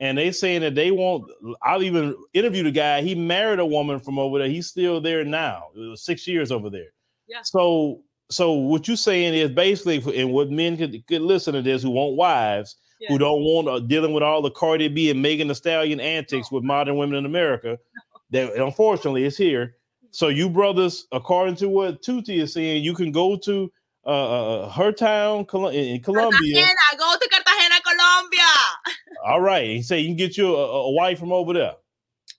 [0.00, 1.30] and they saying that they won't.
[1.62, 3.02] I'll even interviewed a guy.
[3.02, 4.48] He married a woman from over there.
[4.48, 5.68] He's still there now.
[5.74, 6.92] It was six years over there.
[7.28, 7.40] Yeah.
[7.44, 11.82] So, so what you saying is basically, and what men could, could listen to this
[11.82, 12.76] who want wives.
[13.00, 13.08] Yeah.
[13.08, 16.50] Who don't want uh, dealing with all the Cardi B and Megan Thee Stallion antics
[16.50, 17.78] with modern women in America?
[18.30, 19.76] That unfortunately is here.
[20.10, 23.70] So you brothers, according to what Tuti is saying, you can go to
[24.06, 26.02] uh, uh, her town in Colombia.
[26.02, 27.63] Cartagena, go to Cartagena
[27.96, 28.96] Colombia.
[29.24, 31.74] All right, he say you can get you a, a wife from over there.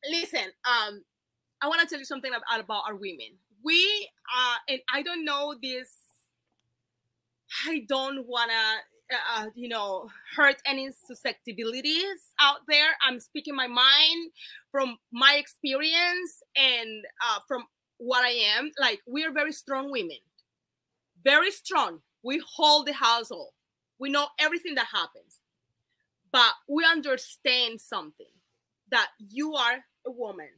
[0.10, 1.04] listen um
[1.62, 3.32] i want to tell you something about, about our women.
[3.64, 5.90] We uh and i don't know this
[7.68, 12.90] i don't want to uh, you know hurt any susceptibilities out there.
[13.08, 14.32] I'm speaking my mind
[14.72, 17.64] from my experience and uh from
[17.98, 18.72] what i am.
[18.80, 20.18] Like we are very strong women.
[21.24, 22.02] Very strong.
[22.24, 23.52] We hold the household.
[23.98, 25.40] We know everything that happens
[26.36, 28.34] but we understand something
[28.92, 30.50] that you are a woman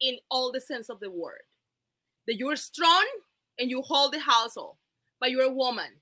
[0.00, 1.42] in all the sense of the word.
[2.26, 3.04] That you're strong
[3.58, 4.76] and you hold the household,
[5.20, 6.00] but you're a woman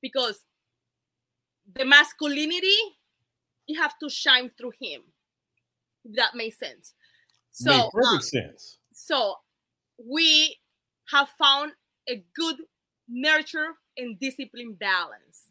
[0.00, 0.44] because
[1.74, 2.78] the masculinity
[3.66, 5.00] you have to shine through him.
[6.04, 6.94] If that makes sense.
[7.50, 8.78] So, perfect um, sense.
[8.92, 9.34] so
[9.98, 10.56] we
[11.10, 11.72] have found
[12.08, 12.58] a good
[13.08, 15.50] nurture and discipline balance,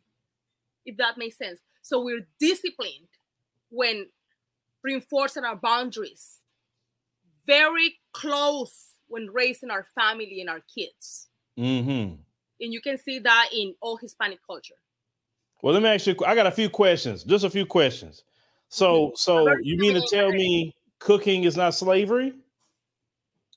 [0.85, 1.59] if that makes sense.
[1.87, 3.07] So we're disciplined
[3.69, 4.07] when
[4.83, 6.39] reinforcing our boundaries,
[7.45, 11.29] very close when raising our family and our kids.
[11.55, 12.15] hmm
[12.59, 14.75] And you can see that in all Hispanic culture.
[15.61, 16.15] Well, let me ask you.
[16.25, 17.23] I got a few questions.
[17.23, 18.25] Just a few questions.
[18.67, 22.33] So, so you mean to tell me cooking is not slavery?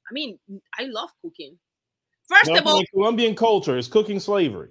[0.09, 0.39] I mean,
[0.79, 1.59] I love cooking.
[2.29, 4.71] First No, of all, Colombian culture is cooking slavery.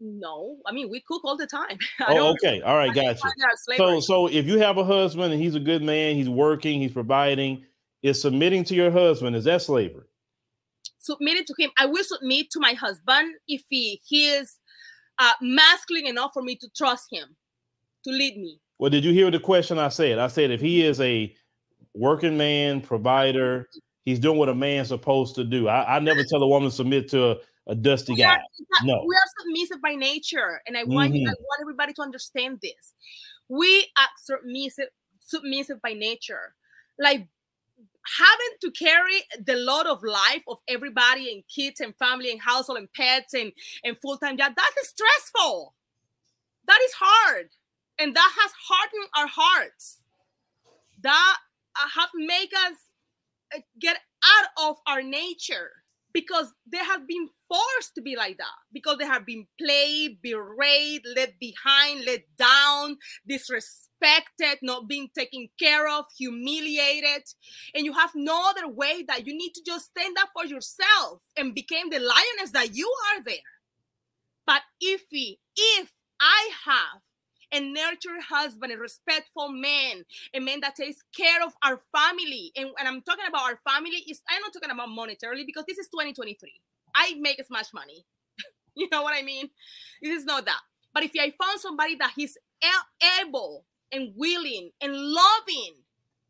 [0.00, 1.78] No, I mean we cook all the time.
[2.08, 2.60] Oh, okay.
[2.62, 3.32] All right, I don't got
[3.68, 3.76] you.
[3.76, 6.92] So, so if you have a husband and he's a good man, he's working, he's
[6.92, 7.64] providing,
[8.02, 10.04] is submitting to your husband is that slavery?
[11.00, 11.70] submitted to him.
[11.78, 14.58] I will submit to my husband if he, he is
[15.18, 17.36] uh, masculine enough for me to trust him
[18.04, 18.60] to lead me.
[18.78, 20.18] Well, did you hear the question I said?
[20.18, 21.34] I said if he is a
[21.94, 23.68] working man, provider,
[24.04, 25.68] he's doing what a man's supposed to do.
[25.68, 27.36] I, I never tell a woman to submit to a,
[27.70, 28.42] a dusty We are, guy.
[28.84, 29.04] No.
[29.06, 32.94] we are submissive by nature, and I want you, I want everybody to understand this.
[33.48, 34.88] We are submissive,
[35.20, 36.54] submissive by nature.
[36.98, 37.28] Like
[38.18, 42.78] having to carry the load of life of everybody and kids and family and household
[42.78, 43.52] and pets and,
[43.84, 45.74] and full-time job, that is stressful.
[46.66, 47.50] That is hard.
[47.98, 49.98] And that has hardened our hearts.
[51.02, 51.36] That
[51.76, 52.76] uh, have made us
[53.54, 55.79] uh, get out of our nature
[56.12, 61.02] because they have been forced to be like that because they have been played, berated,
[61.16, 62.96] left behind, let down,
[63.28, 67.24] disrespected, not being taken care of, humiliated,
[67.74, 71.20] and you have no other way that you need to just stand up for yourself
[71.36, 73.36] and become the lioness that you are there.
[74.46, 77.02] But if we, if I have
[77.52, 82.52] a nurtured husband, a respectful man, a man that takes care of our family.
[82.56, 85.78] And, and I'm talking about our family, is I'm not talking about monetarily because this
[85.78, 86.52] is 2023.
[86.94, 88.04] I make as much money.
[88.74, 89.50] you know what I mean?
[90.02, 90.60] This is not that.
[90.92, 92.36] But if I found somebody that he's
[93.20, 95.74] able and willing and loving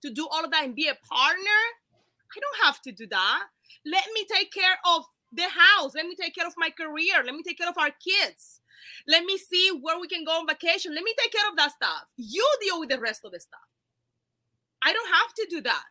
[0.03, 1.61] to do all of that and be a partner,
[1.93, 3.43] I don't have to do that.
[3.85, 5.95] Let me take care of the house.
[5.95, 7.23] Let me take care of my career.
[7.25, 8.60] Let me take care of our kids.
[9.07, 10.95] Let me see where we can go on vacation.
[10.95, 12.05] Let me take care of that stuff.
[12.17, 13.61] You deal with the rest of the stuff.
[14.83, 15.83] I don't have to do that.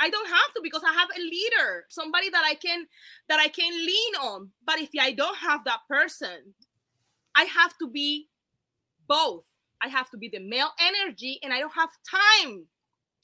[0.00, 2.86] I don't have to because I have a leader, somebody that I can
[3.28, 4.50] that I can lean on.
[4.64, 6.54] But if I don't have that person,
[7.34, 8.28] I have to be
[9.06, 9.44] both.
[9.82, 12.66] I have to be the male energy and I don't have time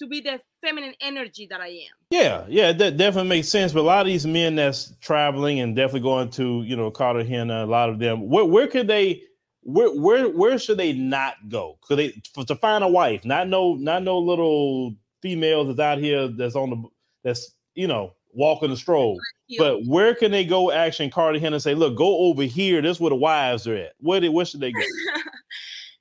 [0.01, 1.95] to be the feminine energy that I am.
[2.11, 3.73] Yeah, yeah, that definitely makes sense.
[3.73, 7.65] But a lot of these men that's traveling and definitely going to, you know, Cartagena,
[7.65, 9.23] a lot of them, where where could they
[9.63, 11.79] where where where should they not go?
[11.83, 13.25] Could they for, to find a wife?
[13.25, 16.83] Not no not no little females that's out here that's on the
[17.23, 19.19] that's you know walking the stroll.
[19.59, 22.81] But where can they go Action Cartagena and say, look, go over here.
[22.81, 23.95] This is where the wives are at.
[23.99, 24.81] Where they where should they go?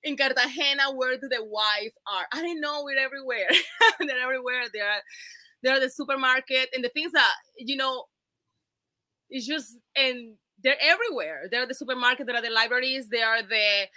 [0.03, 2.25] in Cartagena, where do the wives are?
[2.31, 2.83] I don't know.
[2.83, 3.49] We're everywhere.
[3.99, 4.63] they're everywhere.
[4.73, 5.01] They're
[5.61, 8.05] they're the supermarket and the things that you know.
[9.29, 11.47] It's just and they're everywhere.
[11.51, 12.27] They're the supermarket.
[12.27, 13.09] They're the libraries.
[13.09, 13.87] They are the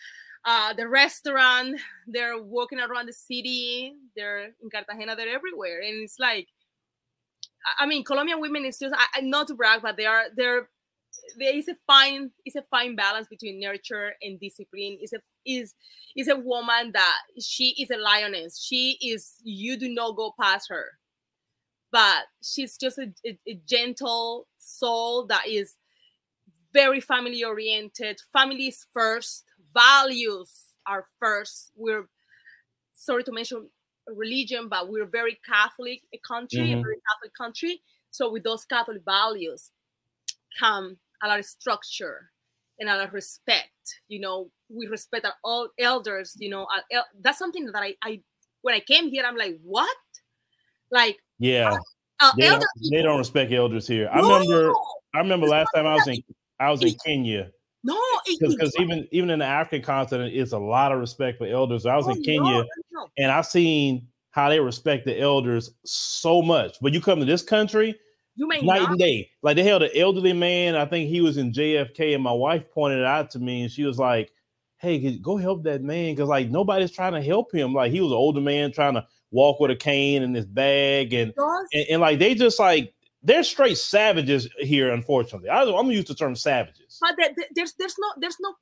[0.44, 1.80] uh, the restaurant.
[2.06, 3.94] They're walking around the city.
[4.16, 5.16] They're in Cartagena.
[5.16, 6.48] They're everywhere, and it's like,
[7.78, 10.68] I mean, Colombian women is just I, not to brag, but they are they're
[11.38, 14.98] there is a fine is a fine balance between nurture and discipline.
[15.02, 15.74] Is a is
[16.16, 18.62] is a woman that she is a lioness.
[18.62, 20.86] She is you do not go past her,
[21.90, 25.76] but she's just a, a, a gentle soul that is
[26.72, 28.20] very family oriented.
[28.32, 29.44] Families first
[29.74, 30.50] values
[30.86, 31.70] are first.
[31.76, 32.08] We're
[32.92, 33.68] sorry to mention
[34.06, 36.82] religion, but we're very Catholic a country, mm-hmm.
[36.82, 37.82] very Catholic country.
[38.10, 39.70] So with those Catholic values
[40.58, 42.30] come a lot of structure
[42.78, 43.70] and a lot of respect.
[44.08, 46.34] You know, we respect our all elders.
[46.38, 48.20] You know, el- that's something that I, I
[48.62, 49.96] when I came here, I'm like, what?
[50.90, 51.78] Like, yeah,
[52.20, 54.10] uh, they, don't, they, don't, respect elders here.
[54.12, 54.72] I remember,
[55.14, 56.22] I remember last time I was in
[56.60, 57.50] I was in Kenya
[57.84, 57.98] no,
[58.38, 61.84] because even even in the African continent, it's a lot of respect for elders.
[61.84, 63.08] I was oh, in Kenya, no, no.
[63.18, 66.76] and I've seen how they respect the elders so much.
[66.80, 67.98] But you come to this country,
[68.34, 68.90] you may night not.
[68.90, 69.30] and day.
[69.42, 70.74] Like they held an elderly man.
[70.74, 73.70] I think he was in JFK, and my wife pointed it out to me, and
[73.70, 74.32] she was like,
[74.78, 77.74] "Hey, go help that man," because like nobody's trying to help him.
[77.74, 81.12] Like he was an older man trying to walk with a cane and his bag,
[81.12, 81.32] and,
[81.72, 84.92] and, and like they just like they're straight savages here.
[84.92, 86.98] Unfortunately, I, am used to the term savages.
[87.00, 88.54] But the, the, there's there's no there's no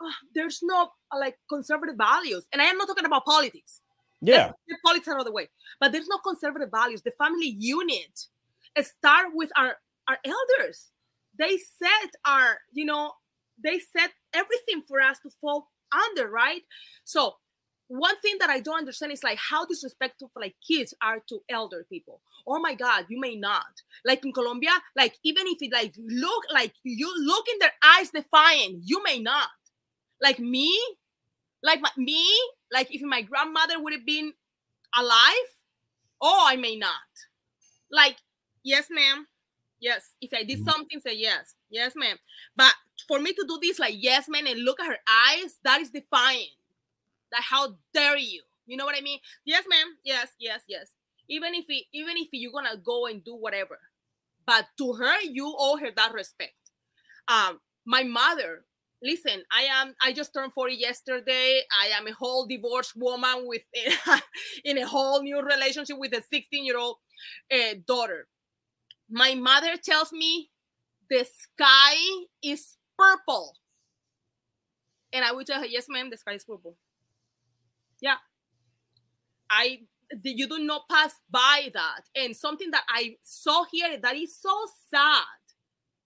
[0.00, 3.80] uh, there's no uh, like conservative values, and I am not talking about politics.
[4.20, 5.48] Yeah, the politics are the way,
[5.80, 7.02] but there's no conservative values.
[7.02, 8.26] The family unit
[8.82, 9.76] start with our
[10.08, 10.90] our elders.
[11.38, 13.12] They set our you know
[13.62, 16.62] they set everything for us to fall under, right?
[17.04, 17.36] So
[17.88, 21.86] one thing that I don't understand is like how disrespectful like kids are to elder
[21.88, 22.20] people.
[22.46, 23.82] Oh my God, you may not.
[24.04, 28.10] Like in Colombia, like even if it like look like you look in their eyes
[28.10, 29.48] defiant, you may not.
[30.20, 30.76] Like me,
[31.62, 32.24] like my, me,
[32.72, 34.32] like if my grandmother would have been
[34.96, 35.48] alive,
[36.20, 36.90] oh, I may not.
[37.90, 38.16] Like,
[38.66, 39.26] yes, ma'am.
[39.80, 40.02] Yes.
[40.20, 40.68] If I did mm-hmm.
[40.68, 41.54] something, say yes.
[41.70, 42.16] Yes, ma'am.
[42.56, 42.74] But
[43.06, 45.90] for me to do this, like, yes, ma'am, and look at her eyes, that is
[45.90, 46.50] defiant
[47.32, 48.42] that how dare you?
[48.66, 49.20] You know what I mean?
[49.44, 49.96] Yes, ma'am.
[50.04, 50.92] Yes, yes, yes.
[51.28, 53.78] Even if it, even if you're gonna go and do whatever,
[54.46, 56.54] but to her, you owe her that respect.
[57.28, 58.64] Um, my mother.
[59.02, 59.94] Listen, I am.
[60.00, 61.60] I just turned 40 yesterday.
[61.70, 63.62] I am a whole divorced woman with
[64.64, 66.96] in a whole new relationship with a 16 year old
[67.52, 68.26] uh, daughter.
[69.10, 70.50] My mother tells me
[71.08, 71.96] the sky
[72.42, 73.56] is purple.
[75.12, 76.76] And I would tell her, yes, ma'am, the sky is purple.
[78.00, 78.16] Yeah.
[79.50, 79.80] I
[80.22, 82.02] you do not pass by that.
[82.14, 84.54] And something that I saw here that is so
[84.90, 85.24] sad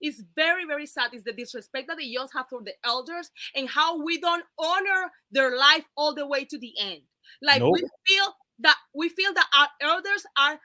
[0.01, 3.69] is very, very sad is the disrespect that the youth have for the elders and
[3.69, 7.03] how we don't honor their life all the way to the end.
[7.43, 7.75] Like nope.
[7.75, 10.59] we feel that we feel that our elders are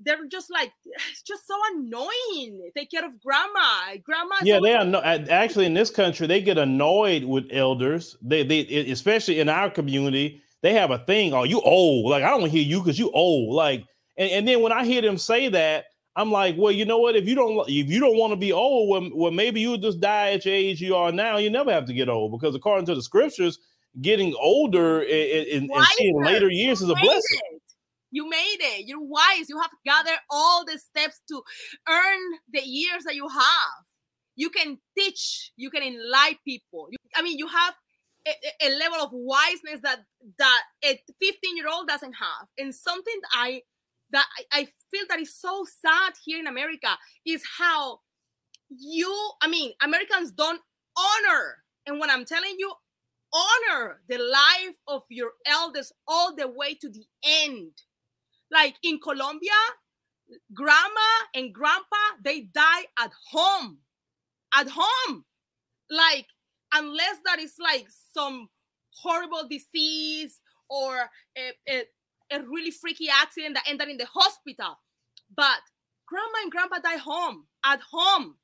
[0.00, 0.72] they're just like
[1.10, 2.70] it's just so annoying.
[2.76, 3.96] Take care of grandma.
[4.04, 4.36] Grandma.
[4.42, 8.16] Yeah, they are no, actually in this country they get annoyed with elders.
[8.22, 11.34] They they especially in our community they have a thing.
[11.34, 12.10] Oh, you old.
[12.10, 13.54] Like I don't hear you because you old.
[13.54, 13.84] Like,
[14.16, 15.86] and, and then when I hear them say that,
[16.16, 17.14] I'm like, well, you know what?
[17.14, 20.00] If you don't if you don't want to be old, well, well, maybe you'll just
[20.00, 21.38] die at your age you are now.
[21.38, 23.58] You never have to get old because according to the scriptures,
[24.00, 27.57] getting older and, and seeing later years is a blessing.
[28.10, 28.86] You made it.
[28.86, 29.48] You're wise.
[29.48, 31.42] You have gathered all the steps to
[31.88, 32.20] earn
[32.52, 33.84] the years that you have.
[34.36, 35.52] You can teach.
[35.56, 36.88] You can enlighten people.
[36.90, 37.74] You, I mean, you have
[38.26, 40.00] a, a, level of wiseness that
[40.38, 43.62] that a 15 year old doesn't have and something that i
[44.10, 48.00] that I, I feel that is so sad here in america is how
[48.68, 50.60] you i mean americans don't
[50.96, 52.72] honor and when i'm telling you
[53.32, 57.72] honor the life of your elders all the way to the end
[58.50, 59.50] like in colombia
[60.54, 63.78] grandma and grandpa they die at home
[64.54, 65.24] at home
[65.90, 66.26] like
[66.72, 68.48] unless that is like some
[69.02, 71.82] horrible disease or a, a,
[72.32, 74.78] a really freaky accident that ended in the hospital.
[75.34, 75.60] But
[76.06, 78.36] grandma and grandpa die home, at home,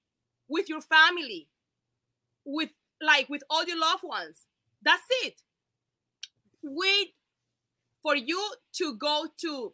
[0.49, 1.49] with your family,
[2.45, 4.43] with like with all your loved ones.
[4.83, 5.41] That's it.
[6.63, 7.15] Wait
[8.03, 9.73] for you to go to.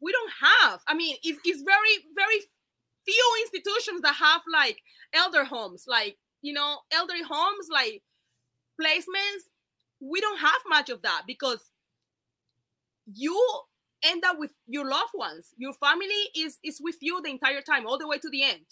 [0.00, 0.80] We don't have.
[0.86, 2.40] I mean, it's, it's very, very
[3.06, 4.78] few institutions that have like
[5.14, 8.02] elder homes, like you know, elderly homes, like
[8.80, 9.44] placements.
[10.00, 11.70] We don't have much of that because
[13.12, 13.38] you
[14.04, 15.48] end up with your loved ones.
[15.56, 18.66] Your family is is with you the entire time all the way to the end.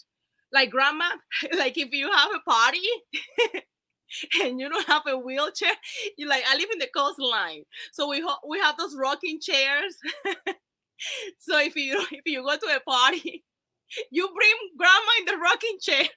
[0.51, 1.09] Like grandma
[1.57, 2.79] like if you have a party
[4.41, 5.73] and you don't have a wheelchair
[6.17, 7.63] you like i live in the coastline.
[7.91, 9.97] So we ho- we have those rocking chairs
[11.39, 13.43] so if you if you go to a party
[14.11, 16.03] you bring grandma in the rocking chair.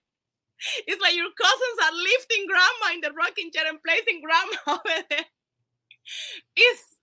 [0.87, 5.07] It's like your cousins are lifting grandma in the rocking chair and placing grandma over
[5.09, 5.25] there.
[6.55, 6.99] It's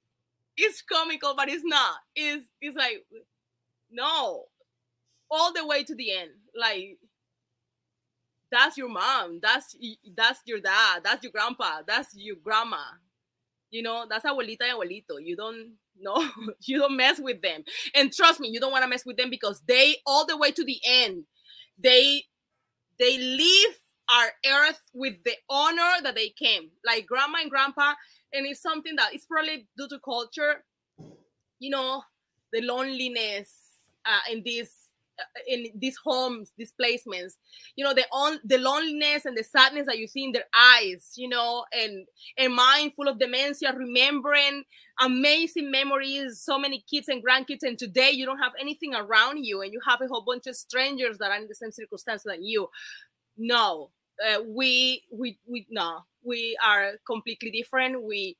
[0.56, 1.96] it's comical but it's not.
[2.16, 3.04] It's it's like
[3.90, 4.44] no.
[5.32, 6.30] All the way to the end.
[6.56, 7.00] Like
[8.52, 9.40] that's your mom.
[9.42, 9.76] That's
[10.16, 11.02] that's your dad.
[11.04, 11.82] That's your grandpa.
[11.88, 12.84] That's your grandma.
[13.72, 15.18] You know that's abuelita y abuelito.
[15.20, 16.30] You don't no
[16.66, 17.64] you don't mess with them.
[17.96, 20.52] And trust me you don't want to mess with them because they all the way
[20.52, 21.24] to the end
[21.82, 22.24] they
[23.00, 23.70] they leave
[24.10, 26.72] our earth with the honor that they came.
[26.86, 27.94] Like grandma and grandpa
[28.34, 30.64] and it's something that it's probably due to culture
[31.60, 32.04] you know
[32.54, 33.52] the loneliness
[34.06, 34.72] uh, in this
[35.48, 37.36] in these homes, these placements,
[37.76, 41.14] you know, the on the loneliness and the sadness that you see in their eyes,
[41.16, 42.06] you know, and
[42.38, 44.64] a mind full of dementia, remembering
[45.00, 49.62] amazing memories, so many kids and grandkids, and today you don't have anything around you,
[49.62, 52.44] and you have a whole bunch of strangers that are in the same circumstance than
[52.44, 52.68] you.
[53.38, 53.92] No,
[54.26, 58.02] uh, we we we no, we are completely different.
[58.04, 58.38] We,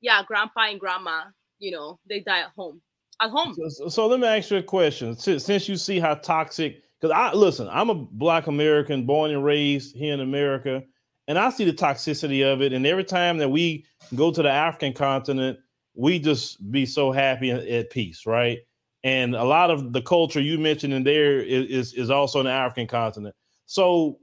[0.00, 1.24] yeah, grandpa and grandma,
[1.58, 2.82] you know, they die at home
[3.22, 3.54] at home.
[3.54, 5.16] So, so, let me ask you a question.
[5.16, 9.44] Since, since you see how toxic, because I listen, I'm a Black American, born and
[9.44, 10.82] raised here in America,
[11.28, 12.72] and I see the toxicity of it.
[12.72, 15.58] And every time that we go to the African continent,
[15.94, 18.58] we just be so happy and at peace, right?
[19.04, 22.46] And a lot of the culture you mentioned in there is, is, is also in
[22.46, 23.34] the African continent.
[23.66, 24.18] So,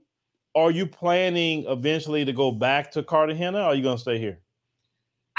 [0.55, 3.59] are you planning eventually to go back to Cartagena?
[3.59, 4.39] Or are you going to stay here?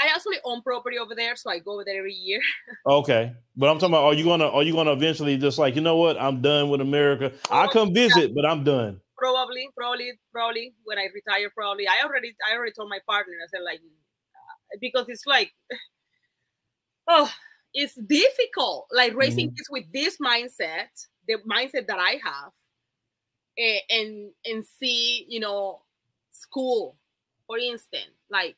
[0.01, 2.39] I actually own property over there, so I go over there every year.
[2.87, 5.81] okay, but I'm talking about are you gonna are you gonna eventually just like you
[5.81, 7.31] know what I'm done with America?
[7.51, 8.33] I come visit, yeah.
[8.35, 8.99] but I'm done.
[9.17, 11.51] Probably, probably, probably when I retire.
[11.55, 13.33] Probably I already I already told my partner.
[13.43, 15.53] I said like uh, because it's like
[17.07, 17.31] oh
[17.73, 19.55] it's difficult like raising mm-hmm.
[19.55, 20.89] kids with this mindset,
[21.27, 22.53] the mindset that I have,
[23.55, 25.83] and and, and see you know
[26.31, 26.97] school
[27.45, 28.55] for instance like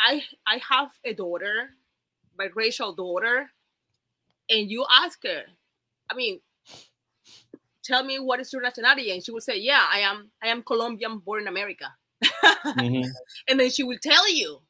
[0.00, 1.70] I I have a daughter,
[2.38, 3.50] my racial daughter,
[4.48, 5.42] and you ask her,
[6.10, 6.40] I mean,
[7.84, 10.62] tell me what is your nationality, and she will say, Yeah, I am I am
[10.62, 11.92] Colombian, born in America.
[12.24, 13.08] mm-hmm.
[13.48, 14.60] And then she will tell you,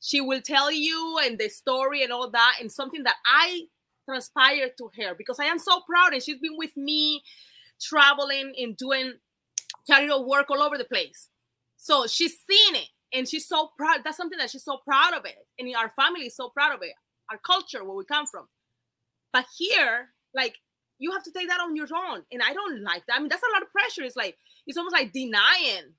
[0.00, 3.62] she will tell you and the story and all that, and something that I
[4.04, 7.22] transpired to her because I am so proud, and she's been with me
[7.80, 9.14] traveling and doing
[9.86, 11.28] charitable work all over the place.
[11.76, 14.00] So she's seen it and she's so proud.
[14.04, 16.82] That's something that she's so proud of it, and our family is so proud of
[16.82, 16.92] it.
[17.30, 18.46] Our culture, where we come from.
[19.32, 20.56] But here, like
[20.98, 23.16] you have to take that on your own, and I don't like that.
[23.16, 24.02] I mean, that's a lot of pressure.
[24.02, 24.36] It's like
[24.66, 25.94] it's almost like denying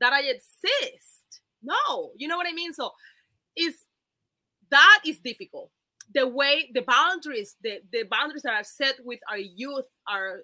[0.00, 1.40] that I exist.
[1.62, 2.72] No, you know what I mean.
[2.72, 2.92] So,
[3.56, 3.74] is
[4.70, 5.70] that is difficult.
[6.14, 10.42] The way the boundaries, the the boundaries that are set with our youth are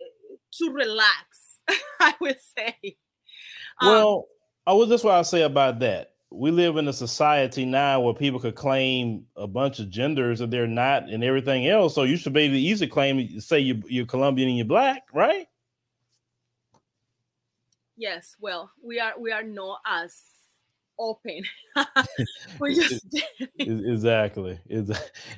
[0.00, 1.58] uh, to relax.
[2.00, 2.96] I would say.
[3.80, 4.26] Um, well.
[4.66, 6.12] Oh, well, that's what I say about that.
[6.30, 10.50] We live in a society now where people could claim a bunch of genders that
[10.50, 11.94] they're not and everything else.
[11.94, 15.02] So you should be able to easily claim, say you, you're Colombian and you're black,
[15.12, 15.48] right?
[17.96, 18.36] Yes.
[18.40, 20.22] Well, we are we are not as
[20.98, 21.42] open.
[22.60, 23.04] we just
[23.58, 24.58] exactly,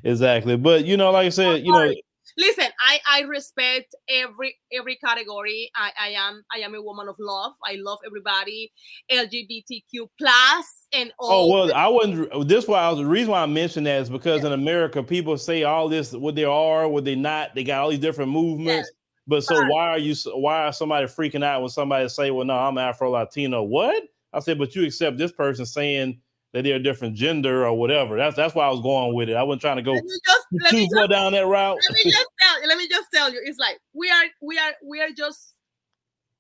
[0.04, 0.56] exactly.
[0.56, 1.92] But you know, like I said, you know,
[2.36, 5.70] listen i i respect every every category.
[5.76, 7.52] I i am i am a woman of love.
[7.64, 8.72] I love everybody.
[9.10, 13.30] Lgbtq plus and oh, all oh well i wouldn't this why i was the reason
[13.30, 16.88] why i mentioned that is because in america people say all this what they are
[16.88, 17.54] what they not.
[17.54, 18.88] They got all these different movements.
[18.88, 18.98] Yes.
[19.26, 22.54] but so why are you why are somebody freaking out when somebody say well no
[22.54, 24.02] i'm afro latino what?
[24.32, 26.20] I said but you accept this person saying
[26.52, 28.16] that they're a different gender or whatever.
[28.16, 29.36] That's that's why I was going with it.
[29.36, 31.78] I wasn't trying to go just, too far down that route.
[31.88, 32.68] Let me just tell you.
[32.68, 33.40] Let me just tell you.
[33.44, 35.54] It's like we are we are we are just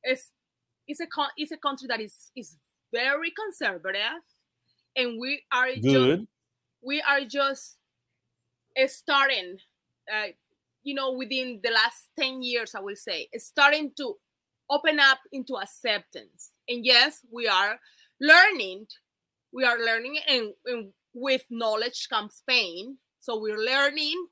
[0.02, 0.30] it's
[0.86, 1.06] it's a
[1.36, 2.56] it's a country that is is
[2.92, 4.22] very conservative,
[4.96, 6.18] and we are good.
[6.20, 6.28] Just,
[6.82, 7.78] we are just
[8.86, 9.58] starting.
[10.12, 10.28] Uh,
[10.84, 14.16] you know, within the last 10 years, I will say, starting to
[14.68, 16.50] open up into acceptance.
[16.68, 17.78] And yes, we are
[18.20, 18.86] learning
[19.52, 24.26] we are learning and, and with knowledge comes pain so we're learning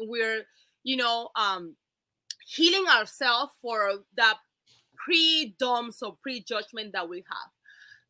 [0.00, 0.42] we're
[0.82, 1.76] you know um
[2.46, 4.38] healing ourselves for that
[4.96, 7.50] pre-doms or pre-judgment that we have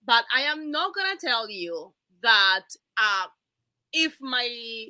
[0.07, 1.93] but I am not gonna tell you
[2.23, 2.65] that
[2.99, 3.27] uh,
[3.93, 4.89] if my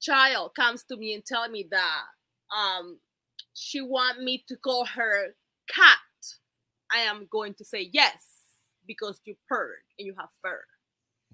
[0.00, 2.04] child comes to me and tell me that
[2.56, 2.98] um,
[3.54, 5.34] she want me to call her
[5.68, 5.98] cat,
[6.92, 8.24] I am going to say yes
[8.86, 10.62] because you purred and you have fur.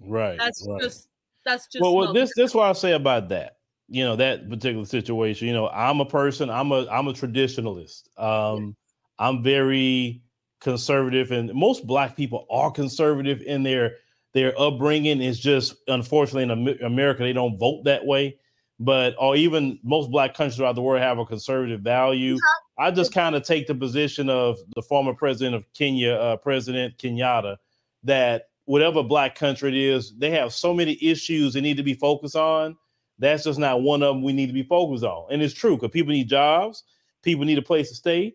[0.01, 0.39] Right.
[0.39, 0.83] That's right.
[0.83, 1.09] just
[1.45, 3.59] that's just well, well this this is what I say about that.
[3.89, 5.47] You know that particular situation.
[5.47, 6.51] You know, I'm a person.
[6.51, 8.09] I'm a I'm a traditionalist.
[8.19, 8.77] Um,
[9.19, 10.23] I'm very
[10.61, 13.97] conservative, and most Black people are conservative in their
[14.33, 15.21] their upbringing.
[15.21, 18.39] Is just unfortunately in America they don't vote that way.
[18.81, 22.39] But or even most Black countries around the world have a conservative value.
[22.79, 26.99] I just kind of take the position of the former president of Kenya, uh, President
[26.99, 27.57] Kenyatta,
[28.03, 31.95] that whatever black country it is, they have so many issues they need to be
[31.95, 32.77] focused on.
[33.19, 35.33] That's just not one of them we need to be focused on.
[35.33, 36.85] And it's true because people need jobs,
[37.23, 38.35] people need a place to stay,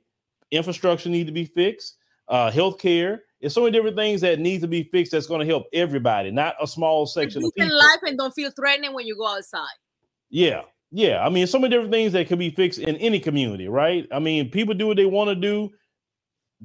[0.51, 3.19] infrastructure need to be fixed, uh, healthcare.
[3.41, 6.31] There's so many different things that need to be fixed that's going to help everybody,
[6.31, 7.77] not a small section of people.
[7.77, 9.67] life and don't feel threatened when you go outside.
[10.29, 10.61] Yeah.
[10.91, 11.25] Yeah.
[11.25, 14.07] I mean, so many different things that can be fixed in any community, right?
[14.11, 15.71] I mean, people do what they want to do,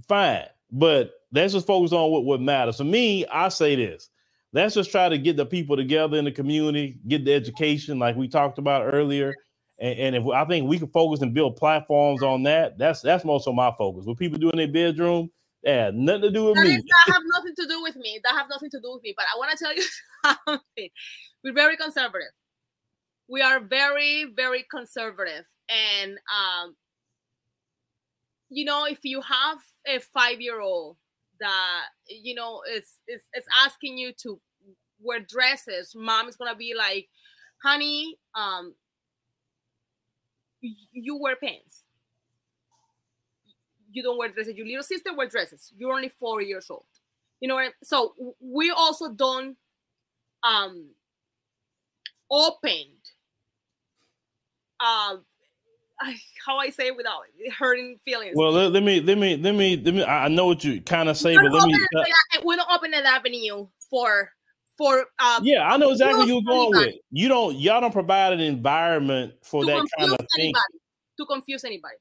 [0.08, 0.46] fine.
[0.70, 2.76] But let's just focus on what, what matters.
[2.76, 4.08] For me, I say this.
[4.52, 8.14] Let's just try to get the people together in the community, get the education like
[8.14, 9.34] we talked about earlier.
[9.80, 13.24] And, and if I think we can focus and build platforms on that, that's that's
[13.24, 14.06] most of my focus.
[14.06, 15.28] What people do in their bedroom,
[15.64, 16.76] yeah, nothing to do with That, me.
[16.76, 18.20] is, that have nothing to do with me.
[18.22, 19.12] That have nothing to do with me.
[19.16, 19.82] But I want to tell you
[20.46, 20.88] something.
[21.42, 22.28] We're very conservative.
[23.28, 25.46] We are very, very conservative.
[25.68, 26.76] And um,
[28.50, 29.58] you know, if you have
[29.88, 30.96] a five-year-old
[31.40, 34.40] that you know it's it's, is asking you to
[35.00, 37.08] wear dresses, mom is gonna be like,
[37.62, 38.74] honey, um,
[40.92, 41.84] you wear pants
[43.94, 44.56] you don't wear dresses.
[44.56, 45.72] Your little sister wear dresses.
[45.76, 46.84] You're only four years old.
[47.40, 47.58] You know?
[47.58, 49.56] I, so we also don't
[50.42, 50.90] um
[52.30, 53.10] opened
[54.80, 55.33] um I-
[56.44, 57.20] how I say it without
[57.58, 58.34] hurting feelings.
[58.34, 60.04] Well, let, let me let me let me let me.
[60.04, 61.74] I know what you kind of say, we but let me.
[61.74, 64.30] open an, we don't open an avenue for
[64.76, 66.86] for um Yeah, I know exactly what you're going anybody.
[66.86, 66.94] with.
[67.10, 70.52] You don't, y'all don't provide an environment for to that kind of thing.
[71.18, 71.94] To confuse anybody.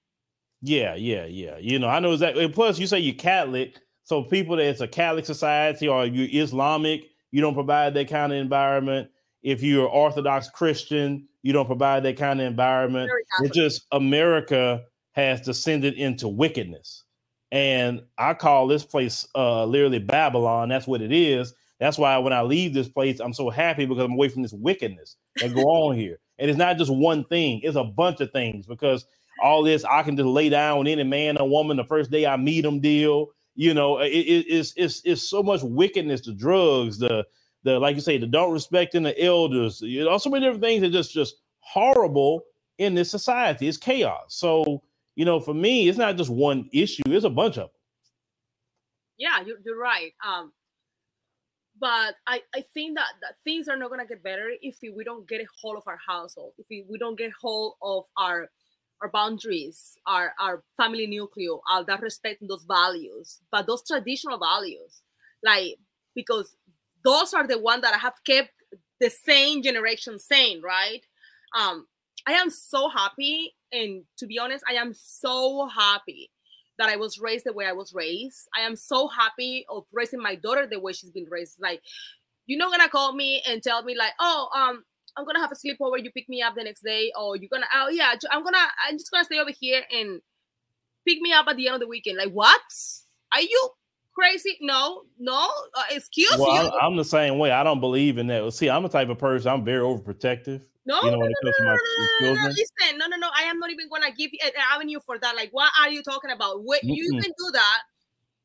[0.61, 1.57] Yeah, yeah, yeah.
[1.59, 2.45] You know, I know exactly.
[2.45, 6.43] And plus, you say you're Catholic, so people that it's a Catholic society or you're
[6.43, 9.09] Islamic, you don't provide that kind of environment.
[9.43, 13.13] If you're Orthodox Christian, you don't provide that kind of environment.
[13.37, 14.83] It's just America
[15.13, 17.05] has descended into wickedness.
[17.51, 20.69] And I call this place uh literally Babylon.
[20.69, 21.53] That's what it is.
[21.79, 24.53] That's why when I leave this place, I'm so happy because I'm away from this
[24.53, 26.19] wickedness that go on here.
[26.39, 29.05] And it's not just one thing, it's a bunch of things because
[29.41, 32.25] all this I can just lay down with any man or woman the first day
[32.27, 33.29] I meet them deal.
[33.55, 37.25] You know, it, it- it's it's it's so much wickedness, the drugs, the
[37.63, 40.81] the like you say, the don't respecting the elders, you know, so many different things
[40.81, 42.43] that just just horrible
[42.77, 43.67] in this society.
[43.67, 44.25] It's chaos.
[44.29, 44.83] So,
[45.15, 47.79] you know, for me, it's not just one issue, it's a bunch of them.
[49.17, 50.51] yeah you're, you're right um
[51.79, 55.03] but I, I think that, that things are not going to get better if we,
[55.03, 58.49] don't get a hold of our household if we, we don't get hold of our
[59.01, 64.39] our boundaries our our family nucleo our that respect and those values but those traditional
[64.39, 65.01] values
[65.43, 65.75] like
[66.15, 66.55] because
[67.03, 68.49] those are the ones that I have kept
[68.99, 71.01] the same generation sane right
[71.57, 71.87] um
[72.25, 76.31] i am so happy and to be honest i am so happy
[76.79, 78.47] that I was raised the way I was raised.
[78.55, 81.57] I am so happy of raising my daughter the way she's been raised.
[81.59, 81.81] Like,
[82.45, 84.83] you're not gonna call me and tell me like, oh, um,
[85.15, 86.03] I'm gonna have a sleepover.
[86.03, 88.97] You pick me up the next day, or you're gonna, oh yeah, I'm gonna, I'm
[88.97, 90.21] just gonna stay over here and
[91.07, 92.17] pick me up at the end of the weekend.
[92.17, 92.61] Like, what?
[93.33, 93.69] Are you
[94.13, 94.57] crazy?
[94.61, 95.49] No, no.
[95.75, 96.69] Uh, excuse Well, you.
[96.69, 97.51] I'm, I'm the same way.
[97.51, 98.53] I don't believe in that.
[98.53, 100.61] See, I'm a type of person, I'm very overprotective.
[100.85, 101.77] No, you know, no, no, it comes to no, no,
[102.21, 102.47] no, no, no.
[102.49, 103.29] Listen, no, no, no.
[103.37, 105.33] I am not even gonna give you an avenue for that.
[105.35, 106.63] Like, what are you talking about?
[106.63, 107.81] Wait, you can do that.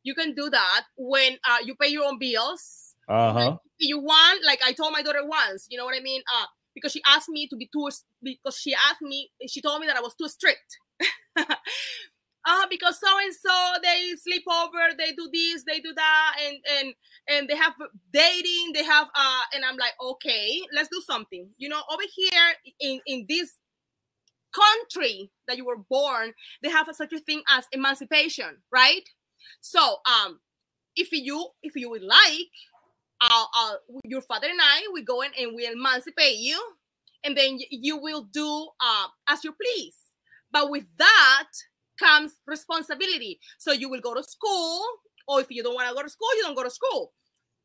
[0.05, 2.95] You can do that when uh, you pay your own bills.
[3.09, 3.57] Uh-huh.
[3.79, 6.23] If you want, like I told my daughter once, you know what I mean?
[6.33, 7.91] Uh, because she asked me to be too,
[8.23, 10.79] because she asked me, she told me that I was too strict.
[12.47, 16.59] uh, because so and so they sleep over, they do this, they do that, and
[16.79, 16.95] and
[17.29, 17.75] and they have
[18.13, 21.49] dating, they have uh, and I'm like, okay, let's do something.
[21.59, 23.59] You know, over here in in this
[24.53, 26.33] country that you were born,
[26.63, 29.09] they have such a thing as emancipation, right?
[29.61, 30.41] So um,
[30.97, 32.53] if you if you would like,
[33.21, 36.61] I'll, I'll your father and I we go in and we emancipate you,
[37.25, 39.97] and then you will do uh, as you please.
[40.51, 41.49] But with that
[41.99, 43.39] comes responsibility.
[43.59, 44.83] So you will go to school,
[45.27, 47.13] or if you don't want to go to school, you don't go to school.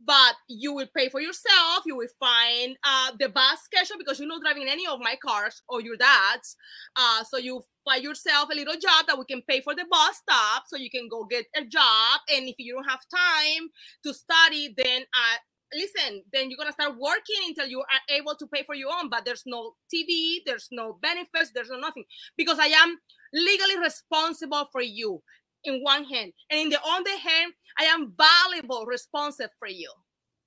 [0.05, 1.83] but you will pay for yourself.
[1.85, 5.61] You will find uh, the bus schedule because you're not driving any of my cars
[5.69, 6.57] or your dad's.
[6.95, 10.17] Uh, so you find yourself a little job that we can pay for the bus
[10.17, 12.19] stop so you can go get a job.
[12.33, 13.69] And if you don't have time
[14.03, 15.37] to study, then uh,
[15.73, 19.09] listen, then you're gonna start working until you are able to pay for your own.
[19.09, 22.03] But there's no TV, there's no benefits, there's no nothing
[22.37, 22.97] because I am
[23.33, 25.21] legally responsible for you
[25.63, 29.91] in one hand, and in the other hand, I am valuable, responsible for you.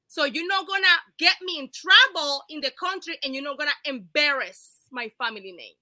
[0.09, 0.87] So you're not gonna
[1.19, 5.75] get me in trouble in the country, and you're not gonna embarrass my family name.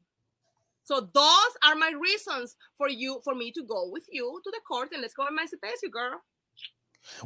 [0.85, 4.61] So those are my reasons for you, for me to go with you to the
[4.69, 6.21] court and let's go emancipate you, girl.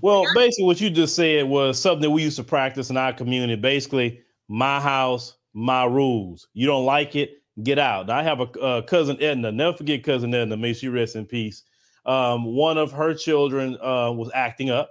[0.01, 0.33] Well, yeah.
[0.35, 3.57] basically, what you just said was something that we used to practice in our community.
[3.57, 6.49] Basically, my house, my rules.
[6.53, 8.11] You don't like it, get out.
[8.11, 9.53] I have a uh, cousin Edna.
[9.53, 10.57] Never forget cousin Edna.
[10.57, 11.65] May she rest in peace.
[12.07, 14.91] Um, one of her children uh, was acting up,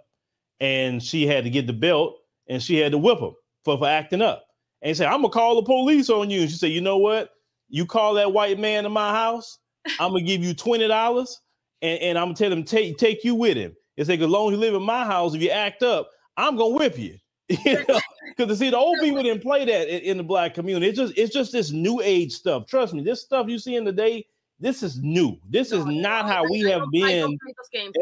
[0.59, 2.18] and she had to get the belt,
[2.49, 3.34] and she had to whip him
[3.65, 4.45] for, for acting up.
[4.82, 6.97] And he said, "I'm gonna call the police on you." And she said, "You know
[6.99, 7.32] what?
[7.70, 9.59] You call that white man to my house,
[9.99, 11.41] I'm gonna give you twenty dollars,
[11.82, 14.49] and, and I'm gonna tell him take take you with him." It's like as long
[14.49, 17.18] as you live in my house, if you act up, I'm gonna whip you.
[17.49, 17.99] you know,
[18.38, 20.88] because to see, the old people didn't play that in, in, the black community.
[20.88, 22.68] It's just it's just this new age stuff.
[22.68, 24.26] Trust me, this stuff you see in the day,
[24.60, 25.38] this is new.
[25.50, 27.38] This is not how we have been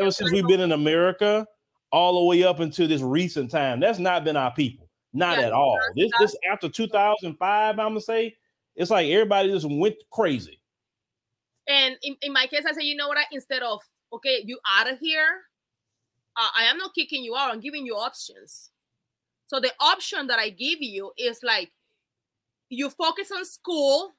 [0.02, 1.48] ever since we've been in America,
[1.92, 3.80] all the way up until this recent time.
[3.80, 5.78] That's not been our people, not yeah, at all.
[5.96, 8.36] This this after 2005, I'm gonna say,
[8.76, 10.60] it's like everybody just went crazy.
[11.68, 13.18] And in, in my case, I say, you know what?
[13.18, 13.80] I, instead of
[14.12, 15.44] okay, you out of here,
[16.36, 17.54] uh, I am not kicking you out.
[17.54, 18.72] I'm giving you options.
[19.48, 21.72] So the option that I give you is like
[22.70, 24.14] you focus on school,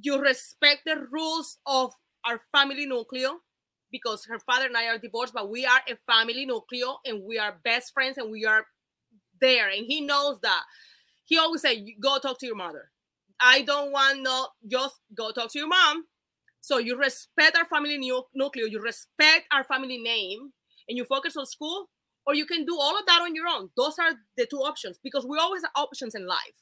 [0.00, 1.92] you respect the rules of
[2.24, 3.36] our family nucleo
[3.90, 7.38] because her father and I are divorced, but we are a family nucleo and we
[7.38, 8.66] are best friends and we are
[9.40, 9.68] there.
[9.68, 10.62] And he knows that.
[11.24, 12.92] He always say, "Go talk to your mother."
[13.40, 16.06] I don't want no, just go talk to your mom.
[16.60, 20.52] So you respect our family nucleo, you respect our family name,
[20.88, 21.90] and you focus on school,
[22.26, 23.70] or you can do all of that on your own.
[23.76, 26.56] Those are the two options because we always have options in life.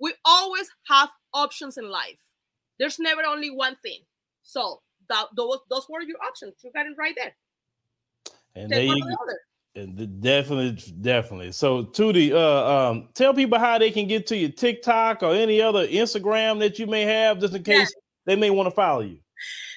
[0.00, 2.18] We always have options in life.
[2.78, 4.00] There's never only one thing.
[4.42, 6.54] So that those those were your options.
[6.62, 7.34] You got it right there.
[8.56, 9.16] And there you
[9.76, 11.52] and definitely, definitely.
[11.52, 15.62] So, Tuti, uh, um, tell people how they can get to your TikTok or any
[15.62, 18.00] other Instagram that you may have, just in case yeah.
[18.26, 19.18] they may want to follow you.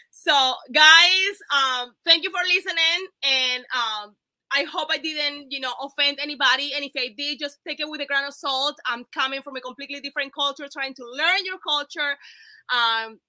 [0.09, 4.16] So, guys, um, thank you for listening, and um,
[4.54, 6.72] I hope I didn't, you know, offend anybody.
[6.76, 8.76] And if I did, just take it with a grain of salt.
[8.86, 12.16] I'm coming from a completely different culture, trying to learn your culture,
[12.72, 13.20] um,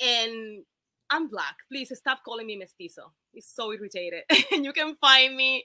[0.00, 0.64] and
[1.10, 1.56] I'm black.
[1.70, 3.12] Please stop calling me mestizo.
[3.32, 4.22] It's so irritated.
[4.52, 5.64] and you can find me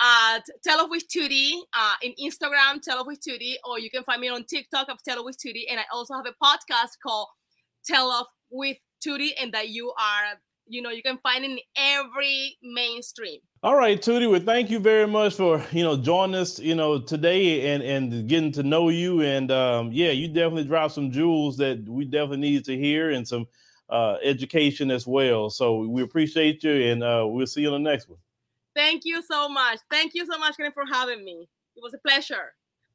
[0.00, 4.04] at Tell Off with Tuti uh, in Instagram, Tell Off with Tuti, or you can
[4.04, 5.66] find me on TikTok of Tell Off with Tuti.
[5.70, 7.28] And I also have a podcast called
[7.86, 10.38] Tell Off with Tuti, and that you are,
[10.68, 13.40] you know, you can find in every mainstream.
[13.62, 14.30] All right, Tuti.
[14.30, 18.28] Well, thank you very much for you know joining us, you know, today and and
[18.28, 19.22] getting to know you.
[19.22, 23.26] And um, yeah, you definitely dropped some jewels that we definitely need to hear and
[23.26, 23.46] some
[23.90, 25.50] uh, education as well.
[25.50, 28.18] So we appreciate you, and uh, we'll see you on the next one.
[28.76, 29.80] Thank you so much.
[29.90, 31.48] Thank you so much, for having me.
[31.74, 32.54] It was a pleasure.